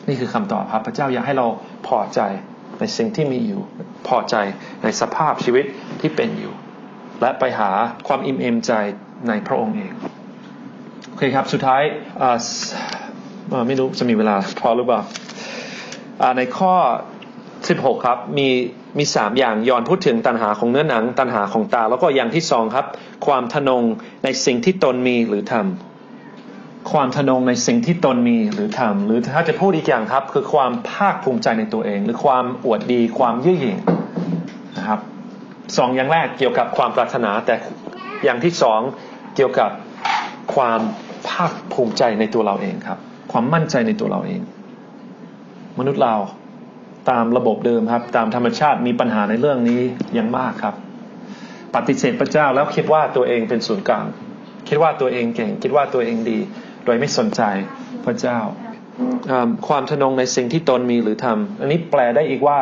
[0.09, 1.47] นี่คือคำตอบครับ พระเจ้าอยากให้เรา
[1.87, 2.21] พอใจ
[2.79, 3.63] ในสิ่งที่มีอยู่
[4.09, 4.37] พอใจ
[4.83, 5.65] ในสภาพชีวิต
[6.01, 6.55] ที่เป็นอยู่
[7.21, 7.71] และไปหา
[8.07, 8.73] ความอิ่มเอมใจ
[9.29, 9.93] ในพระองค์เอง
[11.09, 11.83] โอเคครับ สุดท้าย
[13.67, 15.01] ไม่รู้จะมีเวลาพอหรือเปล่า
[16.37, 16.75] ในข้อ
[17.39, 18.49] 16 ครับ มี
[18.99, 22.87] มีสามอย่างย้อนพูดถึงตัณหาของเนื้อหนัง ตัณหาของตา แล้วก็อย่างที่สองครับ
[23.27, 23.83] ความทนง
[24.25, 33.77] ในสิ่งที่ตนมีหรือทำความทนงในสิ่งที่ตนมีหรือทำหรือถ้าจะพูดอีกอย่างครับ คือความภาคภูมิใจในตัวเอง หรือความอวดดีความเย่อหยิ่ง
[34.77, 35.01] นะครับ
[35.79, 37.55] สองอย่างแรกเกี่ยวกับความปรารถนาแต่
[38.25, 38.81] อย่างที่สอง
[39.35, 39.71] เกี่ยวกับ
[40.55, 40.81] ความ
[41.29, 42.99] ภาคภูมิใจในตัวเราเองครับ
[43.33, 44.41] ความมั่นใจในตัวเราเอง
[45.79, 46.15] มนุษย์เรา
[47.11, 49.81] ตามระบบเดิมครับ ตามธรรมชาติมีปัญหาในเรื่องนี้
[50.15, 50.75] อย่างมากครับ
[51.75, 54.07] ปฏิเสธพระเจ้าแล้วคิดว่าตัวเองเป็นศูนย์กลาง
[54.69, 56.39] คิดว่าตัวเองเก่ง คิดว่าตัวเองดี
[56.85, 57.43] โดยไม่สนใจ
[58.05, 58.39] พระเจ้า
[59.69, 62.59] ความทนงในสิ่งที่ตนมีหรือทำอันนี้แปลได้อีกว่า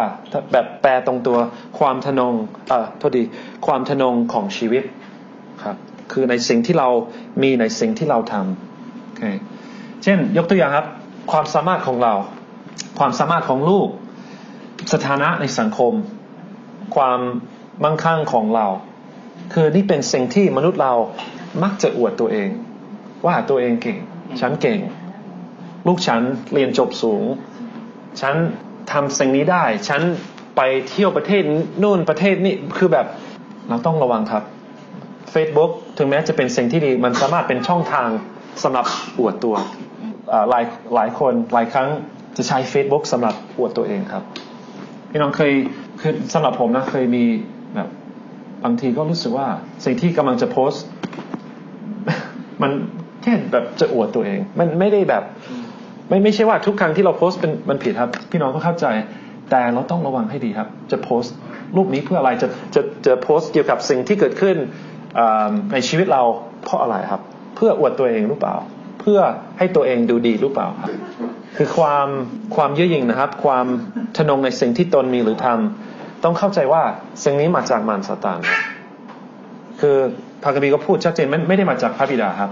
[0.53, 1.39] แบบแปลตรงตัว
[1.79, 2.35] ความทนง
[2.69, 3.23] เอ่อโทษดี
[3.67, 4.85] ความทนงของชีวิต
[5.63, 5.77] ครับ
[6.13, 6.89] คือในสิ่งที่เรา
[7.43, 9.23] มีในสิ่งที่เราทำโอเค
[10.03, 10.87] เช่นยกตัวอย่างครับ
[11.31, 12.15] ความสามารถของเรา
[12.99, 13.89] ความสามารถของลูก
[14.93, 15.93] สถานะในสังคม
[16.97, 17.21] ความ
[17.85, 18.67] มั่งคั่งของเรา
[19.53, 20.95] คือนี่เป็นสิ่งที่มนุษย์เรา
[21.63, 22.49] มักจะอวดตัวเอง
[23.27, 23.99] ว่าตัวเองเก่ง
[24.41, 24.79] ฉันเก่ง
[25.87, 26.21] ลูกฉัน
[26.53, 27.23] เรียนจบสูง
[28.21, 28.35] ฉัน
[28.93, 30.01] ทำสิ่งนี้ได้ ฉัน
[30.57, 31.43] ไปเที่ยวประเทศ
[31.83, 33.07] นู่นประเทศนี่คือแบบ
[33.69, 34.43] เราต้องระวังครับ
[35.35, 38.09] Facebook ถึงแม้จะเป็นสิ่งที่ดีมันสามารถเป็นช่องทาง
[38.63, 38.87] สำหรับ
[39.19, 39.57] อวดตัว
[40.51, 40.65] หลาย
[40.95, 41.89] หลายคนหลายครั้ง
[42.37, 44.23] จะใช้ Facebook สำหรับอวดตัวเองครับ
[45.11, 45.53] พี่น้องเคย
[46.01, 47.25] คือสำหรับผมนะเคยมี
[47.75, 47.89] แบบ
[48.65, 49.47] บางทีก็รู้สึกว่า
[49.85, 50.85] สิ่งที่กำลังจะโพสต์
[52.63, 52.73] มัน
[53.23, 55.23] แค่แบบจะอวดตัวเอง มันไม่ได้แบบ
[56.09, 58.87] ไม่ไม่ใช่ว่าทุกครั้งที่เราโพสต์เป็นมันผิดครับ พี่น้องก็เข้าใจ
[59.51, 61.35] แต่เราต้องระวังให้ดีครับ จะโพสต์
[61.77, 64.57] รูปนี้เพื่ออะไรจะจะจะโพสต์เกี่ยวกับสิ่งที่เกิดขึ้น
[65.73, 66.23] ในชีวิตเรา
[66.65, 67.23] เพราะอะไรครับ
[67.55, 68.55] เพื่ออวดตัวเองหรือเปล่า
[69.01, 69.19] เพื่อ
[69.59, 70.93] ให้ตัวเองดูดีหรือเปล่าครับ
[71.57, 72.09] คือความ
[72.57, 73.67] ความเยื่อหยิ่งนะครับ ความ
[74.17, 76.83] ทนงในสิ่งที่ตนมีหรือทำต้องเข้าใจว่า
[77.25, 78.39] สิ่งนี้มาจากมารซาตาน
[79.81, 79.97] คือ
[80.43, 82.51] พระคัมภีก็พูดชัดเจนไม่ไม่ได้มาจากพระบิดาครับ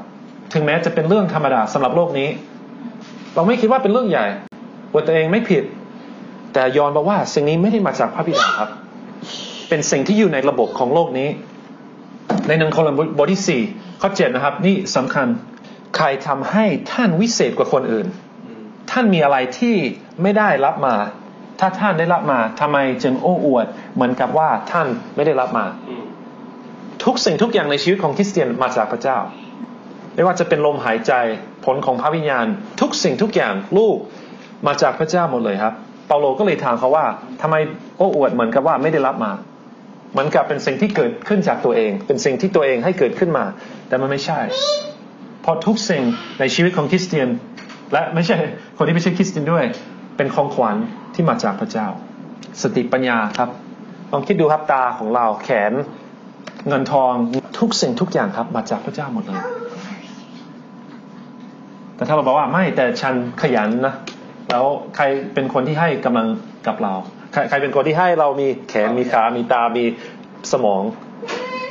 [0.52, 2.28] ถึงแม้จะเป็นเรื่องธรรมดาสำหรับโลกนี้
[3.34, 4.26] เราไม่คิดว่าเป็นเรื่องใหญ่
[4.92, 5.64] ว่าตัวเองไม่ผิด
[6.52, 8.70] แต่ยอนบอกว่าสิ่งนี้ไม่ได้มาจากพระบิดาครับ
[9.68, 11.28] เป็นสิ่งที่อยู่ในระบบของโลกนี้
[12.50, 13.62] ในหนังโคลัมบทที่สี่
[14.00, 15.26] ข้อเจ็ดนะครับ นี่สำคัญ
[15.96, 18.06] ใครทำให้ท่านวิเศษกว่าคนอื่น
[18.90, 19.76] ท่านมีอะไรที่
[20.22, 20.94] ไม่ได้รับมา
[21.60, 24.86] ถ้าท่านได้รับมาทำไมจึงโอ้อวด เหมือนกับว่าท่าน
[25.16, 25.66] ไม่ได้รับมา
[27.04, 29.18] ทุกสิ่งทุกอย่างในชีวิตของคริสเตียนมาจากพระเจ้า
[30.14, 31.12] ไม่ว่าจะเป็นลมหายใจ
[31.64, 32.46] ผลของพระวิญญาณ
[32.80, 33.96] ทุกสิ่งทุกอย่างลูก
[34.66, 35.74] มาจากพระเจ้าหมดเลยครับ
[36.06, 37.04] เปาโลก็เลยถามเขาว่า
[37.42, 37.56] ทำไม
[37.96, 39.32] โอ้อวดเหมือนกับว่าไม่ได้รับมา
[40.12, 43.44] เหมือนกับเป็นสิ่งที่เกิดขึ้นจากตัวเอง เป็นสิ่งที่ตัวเองให้เกิดขึ้นมา
[43.88, 44.40] แต่มันไม่ใช่
[45.42, 46.02] เพราะทุกสิ่ง
[46.40, 47.28] ในชีวิตของคริสเตียน
[47.92, 48.36] และไม่ใช่
[48.76, 49.64] คนที่ไม่ใช่คริสเตียนด้วย
[50.16, 50.76] เป็นของขวัญ
[51.14, 51.86] ที่มาจากพระเจ้า
[52.62, 53.48] สติปัญญาครับ
[54.12, 55.72] ลองคิดดูครับตาของเราแขน
[56.68, 57.12] เงินทอง
[57.58, 59.40] ทุกสิ่งทุกอย่างครับมาจากพระเจ้าหมดเลย
[61.96, 63.94] แต่ถ้าเราบอกว่าไม่แต่ฉันขยันนะ
[64.50, 64.64] แล้ว
[64.96, 65.04] ใคร
[65.34, 66.26] เป็นคนที่ให้กำลัง
[66.66, 66.94] กับเรา
[67.32, 69.84] ใครใครเป็นคนที่ให้เรามีแขนมีขามีตามี
[70.52, 70.82] สมอง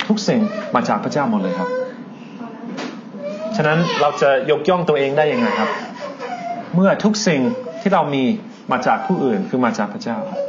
[0.07, 0.39] ทุกสิ่ง
[0.75, 1.69] มาจากพระเจ้าหมดเลยครับ
[3.55, 5.69] ฉะนั้นเราจะยกย่องตัวเองได้ยังไงครับ
[6.75, 7.41] เมื่อทุกสิ่ง
[7.81, 8.23] ที่เรามี
[8.71, 10.39] มาจากผู้อื่นคือมาจากพระเจ้าครับ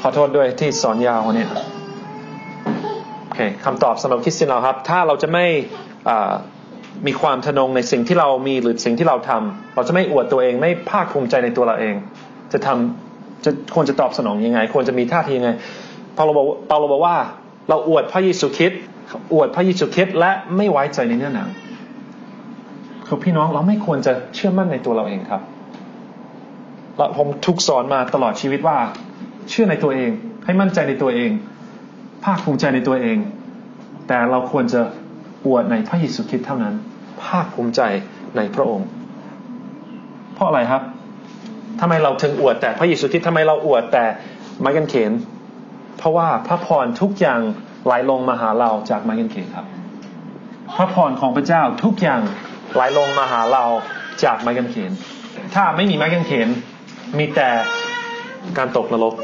[0.00, 1.46] ขอโทษด้วยที่สอนยาววันนี้
[3.24, 5.46] โอเคคำตอบสำหรับคริสเตียนเราครับ ถ้าเราจะไม่
[7.06, 11.94] มีความทนงในสิ่งที่เรามีหรือสิ่งที่เราทำเราจะไม่อวดตัวเองไม่ภาคภูมิใจในตัวเราเอง
[12.52, 13.11] จะทำ
[13.44, 15.50] จะควรจะตอบสนองยังไง ควรจะมีท่าทียังไง
[16.14, 17.16] เปาโลบอกเปาโลบอกว่า
[17.68, 18.80] เราอวดพระเยซูคริสต์
[19.34, 21.48] อวดพระเยซูคริสต์และไม่ไว้ใจในเนื้อหนัง
[23.06, 25.42] คือพี่น้องเราไม่ควรจะเชื่อมั่นในตัวเราเองครับ
[26.96, 28.76] เราผมถูกสอนมาตลอดชีวิตว่า
[29.50, 30.10] เชื่อในตัวเอง
[30.44, 31.30] ให้มั่นใจในตัวเอง
[32.24, 33.18] ภาคภูมิใจในตัวเอง
[34.06, 34.80] แต่เราควรจะ
[35.46, 36.74] อวดในพระเยซูคริสต์เท่านั้น
[37.24, 37.80] ภาคภูมิใจ
[38.36, 38.88] ในพระองค์
[40.34, 40.82] เพราะอะไรครับ
[41.80, 44.04] ทำไมเราถึงอวดแต่พระเยซูคริสต์ทำไมเราอวดแต่
[44.60, 45.12] ไม้กางเขน
[45.98, 47.40] เพราะว่าพระพรทุกอย่าง
[47.84, 49.66] ไหลลงมาหาเราจากไม้กางเขนครับ
[50.76, 52.20] พระพรของพระเจ้าทุกอย่าง
[52.74, 53.64] ไหลลงมาหาเรา
[54.24, 54.92] จากไม้กางเขน
[55.54, 56.48] ถ้าไม่มีไม้กางเขน
[57.18, 57.48] มีแต่
[58.58, 59.14] การตกนรก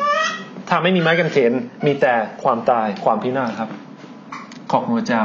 [0.68, 1.53] ถ้าไม่มีไม้กางเขน
[1.86, 3.70] มีแต่ความตายความพินาศครับ
[4.72, 5.24] ขอบคุณพระเจ้า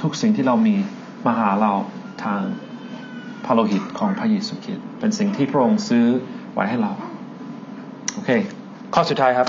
[0.00, 0.74] ทุกสิ่งที่เรามี
[1.26, 1.72] มาหาเรา
[2.24, 2.40] ทาง
[3.46, 6.06] พระโลหิตของพระเยซูคริสต์เป็นสิ่งที่พระองค์ซื้อ
[6.54, 6.92] ไว้ให้เรา
[8.12, 8.30] โอเค
[8.94, 9.48] ข้อสุดท้ายครับ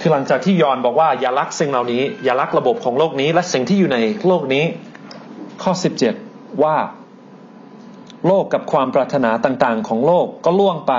[0.00, 4.64] คือหลังจากที่ยอนบอกว่าอย่ารักสิ่งเหล่านี้ อย่ารักระบบของโลกนี้ และสิ่งที่อยู่ในโลกนี้
[5.62, 6.14] ข้อสิบเจ็ด
[6.62, 6.76] ว่า
[8.26, 10.94] โลกกับความปรารถนาต่างๆ ของโลกก็ล่วงไป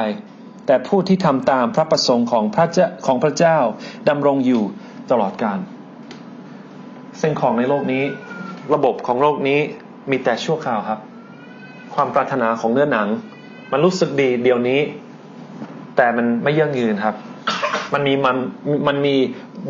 [0.66, 3.58] แต่ผู้ที่ทำตามพระประสงค์ของพระเจ้าของพระเจ้า
[4.10, 4.64] ดำรงอยู่
[5.12, 5.60] ตลอดกาล
[7.22, 8.04] สิ่งของในโลกนี้
[8.74, 9.60] ระบบของโลกนี้
[10.12, 11.00] มีแต่ชั่วคราวครับ
[11.94, 13.08] ความปรารถนาของเนื้อหนัง
[13.72, 14.80] มันรู้สึกดีเดี๋ยวนี้
[15.98, 17.16] แต่มันไม่ยั่งยืนครับ
[17.94, 18.38] มันมีมัน
[18.88, 19.16] มันมี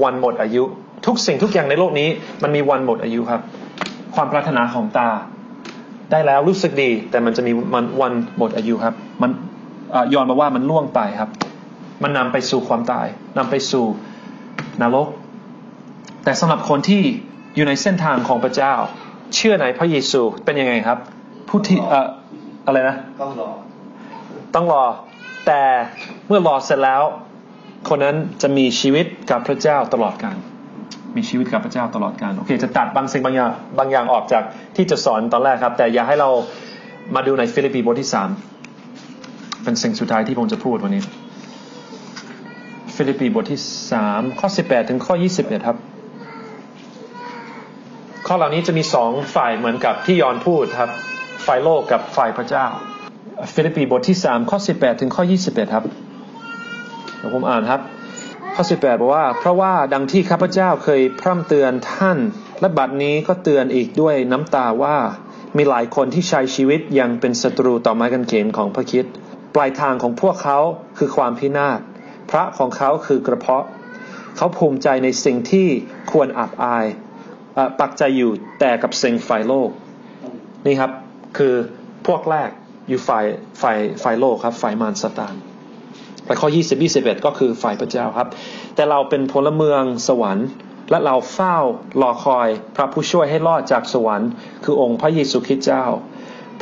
[0.03, 0.63] วันหมดอายุ
[1.05, 2.09] ทุกสิ่งทุกอย่างในโลกนี้
[2.43, 3.41] มันมีวันหมดอายุครับ
[4.15, 5.09] ความปรารถนาของตา
[6.11, 9.31] ได้แล้วรู้สึกดี แต่มันจะมีมันวันหมดอายุครับ มัน
[10.13, 11.29] ย้อนมาว่ามันล่วงไปครับ
[12.03, 13.85] มันนำไปสู่ความตายนำไปสู่
[14.81, 15.07] นรก
[16.23, 17.01] แต่สำหรับคนที่
[17.55, 18.73] อยู่ในเส้นทางของพระเจ้า
[19.35, 20.97] เชื่อในพระเยซูเป็นยังไงครับ
[21.49, 22.07] ผู้ที่เอ่อ
[22.65, 23.49] อะไรนะ ต้องรอ
[24.55, 24.83] ต้องรอ
[25.45, 25.61] แต่
[26.27, 27.01] เมื่อรอเสร็จแล้ว
[27.89, 30.37] คนนั้นจะมีชีวิตกับพระเจ้าตลอดกาล
[31.15, 34.43] มีชีวิตกับพระเจ้าตลอดกาลโอเค จะตัดบางสิ่งบางอย่างบางอย่างออกจาก
[34.75, 36.29] ที่จะสอนตอนแรกครับ แต่อยากให้เรา
[37.15, 38.29] มาดูในฟิลิปปีบทที่สาม
[39.63, 41.03] เป็นสิ่งสุดท้ายที่ผมจะพูดวันนี้
[42.95, 43.59] ฟิลิปปีบทที่
[43.91, 45.77] สามข้อสิบแปดถึงข้อยี่สิบเอ็ดครับ
[48.27, 50.89] ข้อเหล่านี้จะมีสองฝ่ายเหมือนกับที่ยอห์นพูดครับ
[51.45, 52.65] ฝ่ายโลกกับฝ่ายพระเจ้า
[53.53, 55.85] ฟิลิปปีบทที่สามข้อสิบแปดถึงข้อยี่สิบเอ็ดครับ
[57.17, 57.81] เดี๋ยวผมอ่านครับ
[58.55, 62.17] ข้อสิบแปดบอกว่า เพราะว่าดังที่ข้าพเจ้าเคยพร่ำเตือนท่าน
[62.61, 64.97] และบัดนี้ก็เตือนอีกด้วยน้ำตาว่า
[65.57, 69.05] มีหลายคนที่ใช้ชีวิตอย่างเป็นศัตรูต่อไม้กางเขนของพระคริสต์
[69.55, 70.59] ปลายทางของพวกเขา
[70.97, 71.79] คือความพินาศ
[72.31, 73.65] พระของเขาคือกระเพาะ
[74.37, 75.67] เขาภูมิใจในสิ่งที่
[76.11, 76.85] ควรอับอาย
[77.79, 79.69] ปักใจอยู่แต่กับสิ่งฝ่ายโลก
[80.65, 80.91] นี่ครับ
[81.37, 81.53] คือ
[82.07, 82.49] พวกแรก
[82.87, 83.25] อยู่ฝ่าย
[83.61, 85.35] ฝ่ายฝ่ายโลกครับฝ่ายมารสตาน
[86.25, 88.27] แต่ข้อ 20 21 ก็คือฝ่ายพระเจ้าครับ
[88.75, 90.47] แต่เราเป็นพลเมืองสวรรค์
[90.91, 91.57] และเราเฝ้า
[92.01, 94.29] รอคอยพระผู้ช่วยให้รอดจากสวรรค์
[94.63, 95.85] คือองค์พระเยซูคริสต์เจ้า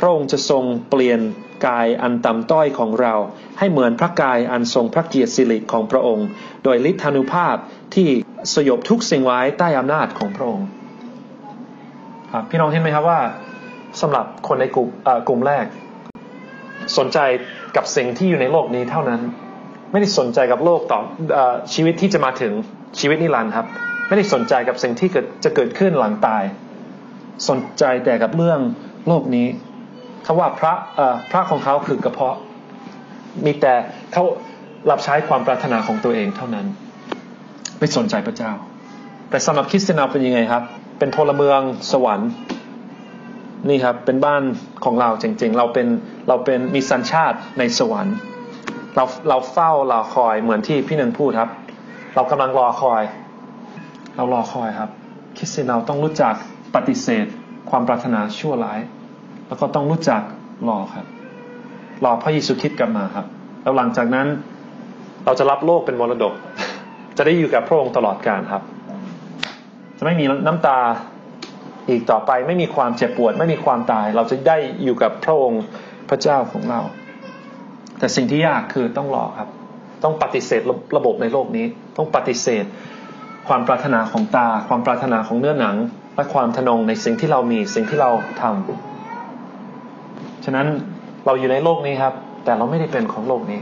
[0.00, 1.20] พระองค์จะทรงเปลี่ยน
[1.66, 3.14] กายอันต่ำต้อยของเรา
[3.58, 6.26] ให้เหมือนพระกายอันทรงพระเกียรติสิริของพระองค์
[6.64, 7.56] โดยฤทธานุภาพ
[7.94, 8.08] ที่
[8.54, 10.66] สยบทุกสิ่งไว้ใต้อำนาจของพระองค์
[12.32, 13.20] ครับพี่น้องเห็นไหมครับว่า
[14.00, 14.88] สำหรับคนในกลุ่ม
[15.28, 15.66] กลุ่มแรก
[16.98, 17.18] สนใจ
[17.76, 19.20] กับสิ่งที่อยู่ในโลกนี้เท่านั้น
[19.92, 21.00] ไม่ได้สนใจกับโลกต่อ
[21.36, 21.38] อ
[21.74, 22.52] ชีวิตที่จะมาถึง
[23.00, 23.66] ชีวิตนิรันดร์ครับ
[24.08, 26.42] ไม่ได้สนใจกับสิ่งที่เกิดจะเกิดขึ้นหลังตาย
[27.48, 28.60] สนใจแต่กับเรื่อง
[29.08, 29.46] โลกนี้
[30.26, 30.72] คำว่าพระ
[31.30, 32.36] พระของเขาคือกระเพาะ
[33.44, 33.74] มีแต่
[34.12, 34.24] เขา
[34.90, 36.66] รับใช้ความปรารถนาของตัวเองเท่านั้น
[37.78, 38.52] ไม่สนใจพระเจ้า
[39.30, 40.62] แต่สำหรับคริสเตียนเราเป็นยังไงครับ
[40.98, 41.60] เป็นพลเมือง
[41.92, 42.30] สวรรค์
[43.68, 44.42] นี่ครับเป็นบ้าน
[44.84, 45.86] ของเราจริงๆ เราเป็น
[46.28, 48.16] เราเป็นมีสัญชาติในสวรรค์
[48.96, 51.50] เราเราเฝ้าเรอคอยเหมือนที่พี่หนึ่งพูดครับ
[52.14, 53.02] เรากำลังรอคอย
[54.16, 54.90] เรารอคอยครับ
[55.36, 56.34] คริสเตียนเราต้องรู้จัก
[56.74, 57.26] ปฏิเสธ
[57.70, 58.80] ความปรารถนาชั่วร้าย
[59.48, 60.22] แล้วก็ต้องรู้จัก
[60.68, 61.06] รอครับ
[62.04, 63.26] รอพระเยซูคริสต์กลับมาครับ
[63.62, 64.26] แล้วหลังจากนั้น
[65.24, 66.34] เราจะรับโลกเป็นมรดก
[67.16, 68.62] จะได้อยู่กับพระองค์ตลอดกาลครับ
[69.98, 70.78] จะไม่มีน้ำตา
[71.88, 75.62] อีกต่อไปไม่มีความเจ็บปวด ไม่มีความตาย เราจะได้อยู่กับพระองค์
[76.10, 76.80] พระเจ้าของเรา
[77.98, 79.48] แต่สิ่งที่ยากคือต้องรอครับ
[80.04, 80.62] ต้องปฏิเสธ
[80.96, 82.64] ระบบในโลกนี้ ต้องปฏิเสธ
[83.48, 85.76] ความปรารถนาของตา ความปรารถนาของเนื้อหนัง
[86.16, 88.10] และความทนงในสิ่งที่เรามีสิ่งที่เรา
[88.42, 90.66] ทำฉะนั้น
[91.26, 93.60] เราอยู่ในโลกนี้ครับ แต่เราไม่ได้เป็นของโลกนี้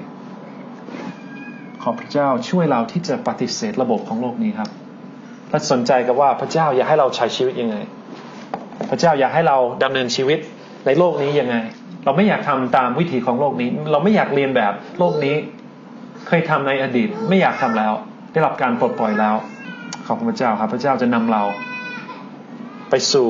[1.82, 4.70] ขอพระเจ้าช่วยเราที่จะปฏิเสธระบบของโลกนี้ครับ
[5.51, 7.76] และสนใจกับว่าพระเจ้าอยากให้เราใช้ชีวิตยังไง
[8.90, 10.38] พระเจ้าอยากให้เราดำเนินชีวิต
[10.86, 11.57] ในโลกนี้ยังไง
[12.05, 15.34] เราไม่อยากทำตามวิถีของโลกนี้ เราไม่อยากเรียนแบบโลกนี้
[16.26, 17.92] เคยทำในอดีต ไม่อยากทำแล้ว
[18.32, 19.34] ได้รับการปลดปล่อยแล้ว
[20.07, 21.42] ขอบคุณพระเจ้าครับ พระเจ้าจะนำเรา
[22.90, 23.26] ไปสู่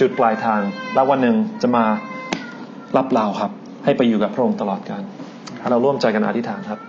[0.00, 0.60] จุดปลายทาง
[0.94, 1.84] แล้ววันหนึ่งจะมา
[2.96, 3.50] รับเราครับ
[3.84, 5.02] ให้ไปอยู่กับพระองค์ตลอดกาล
[5.70, 6.80] เราร่วมใจกันอธิษฐานครับ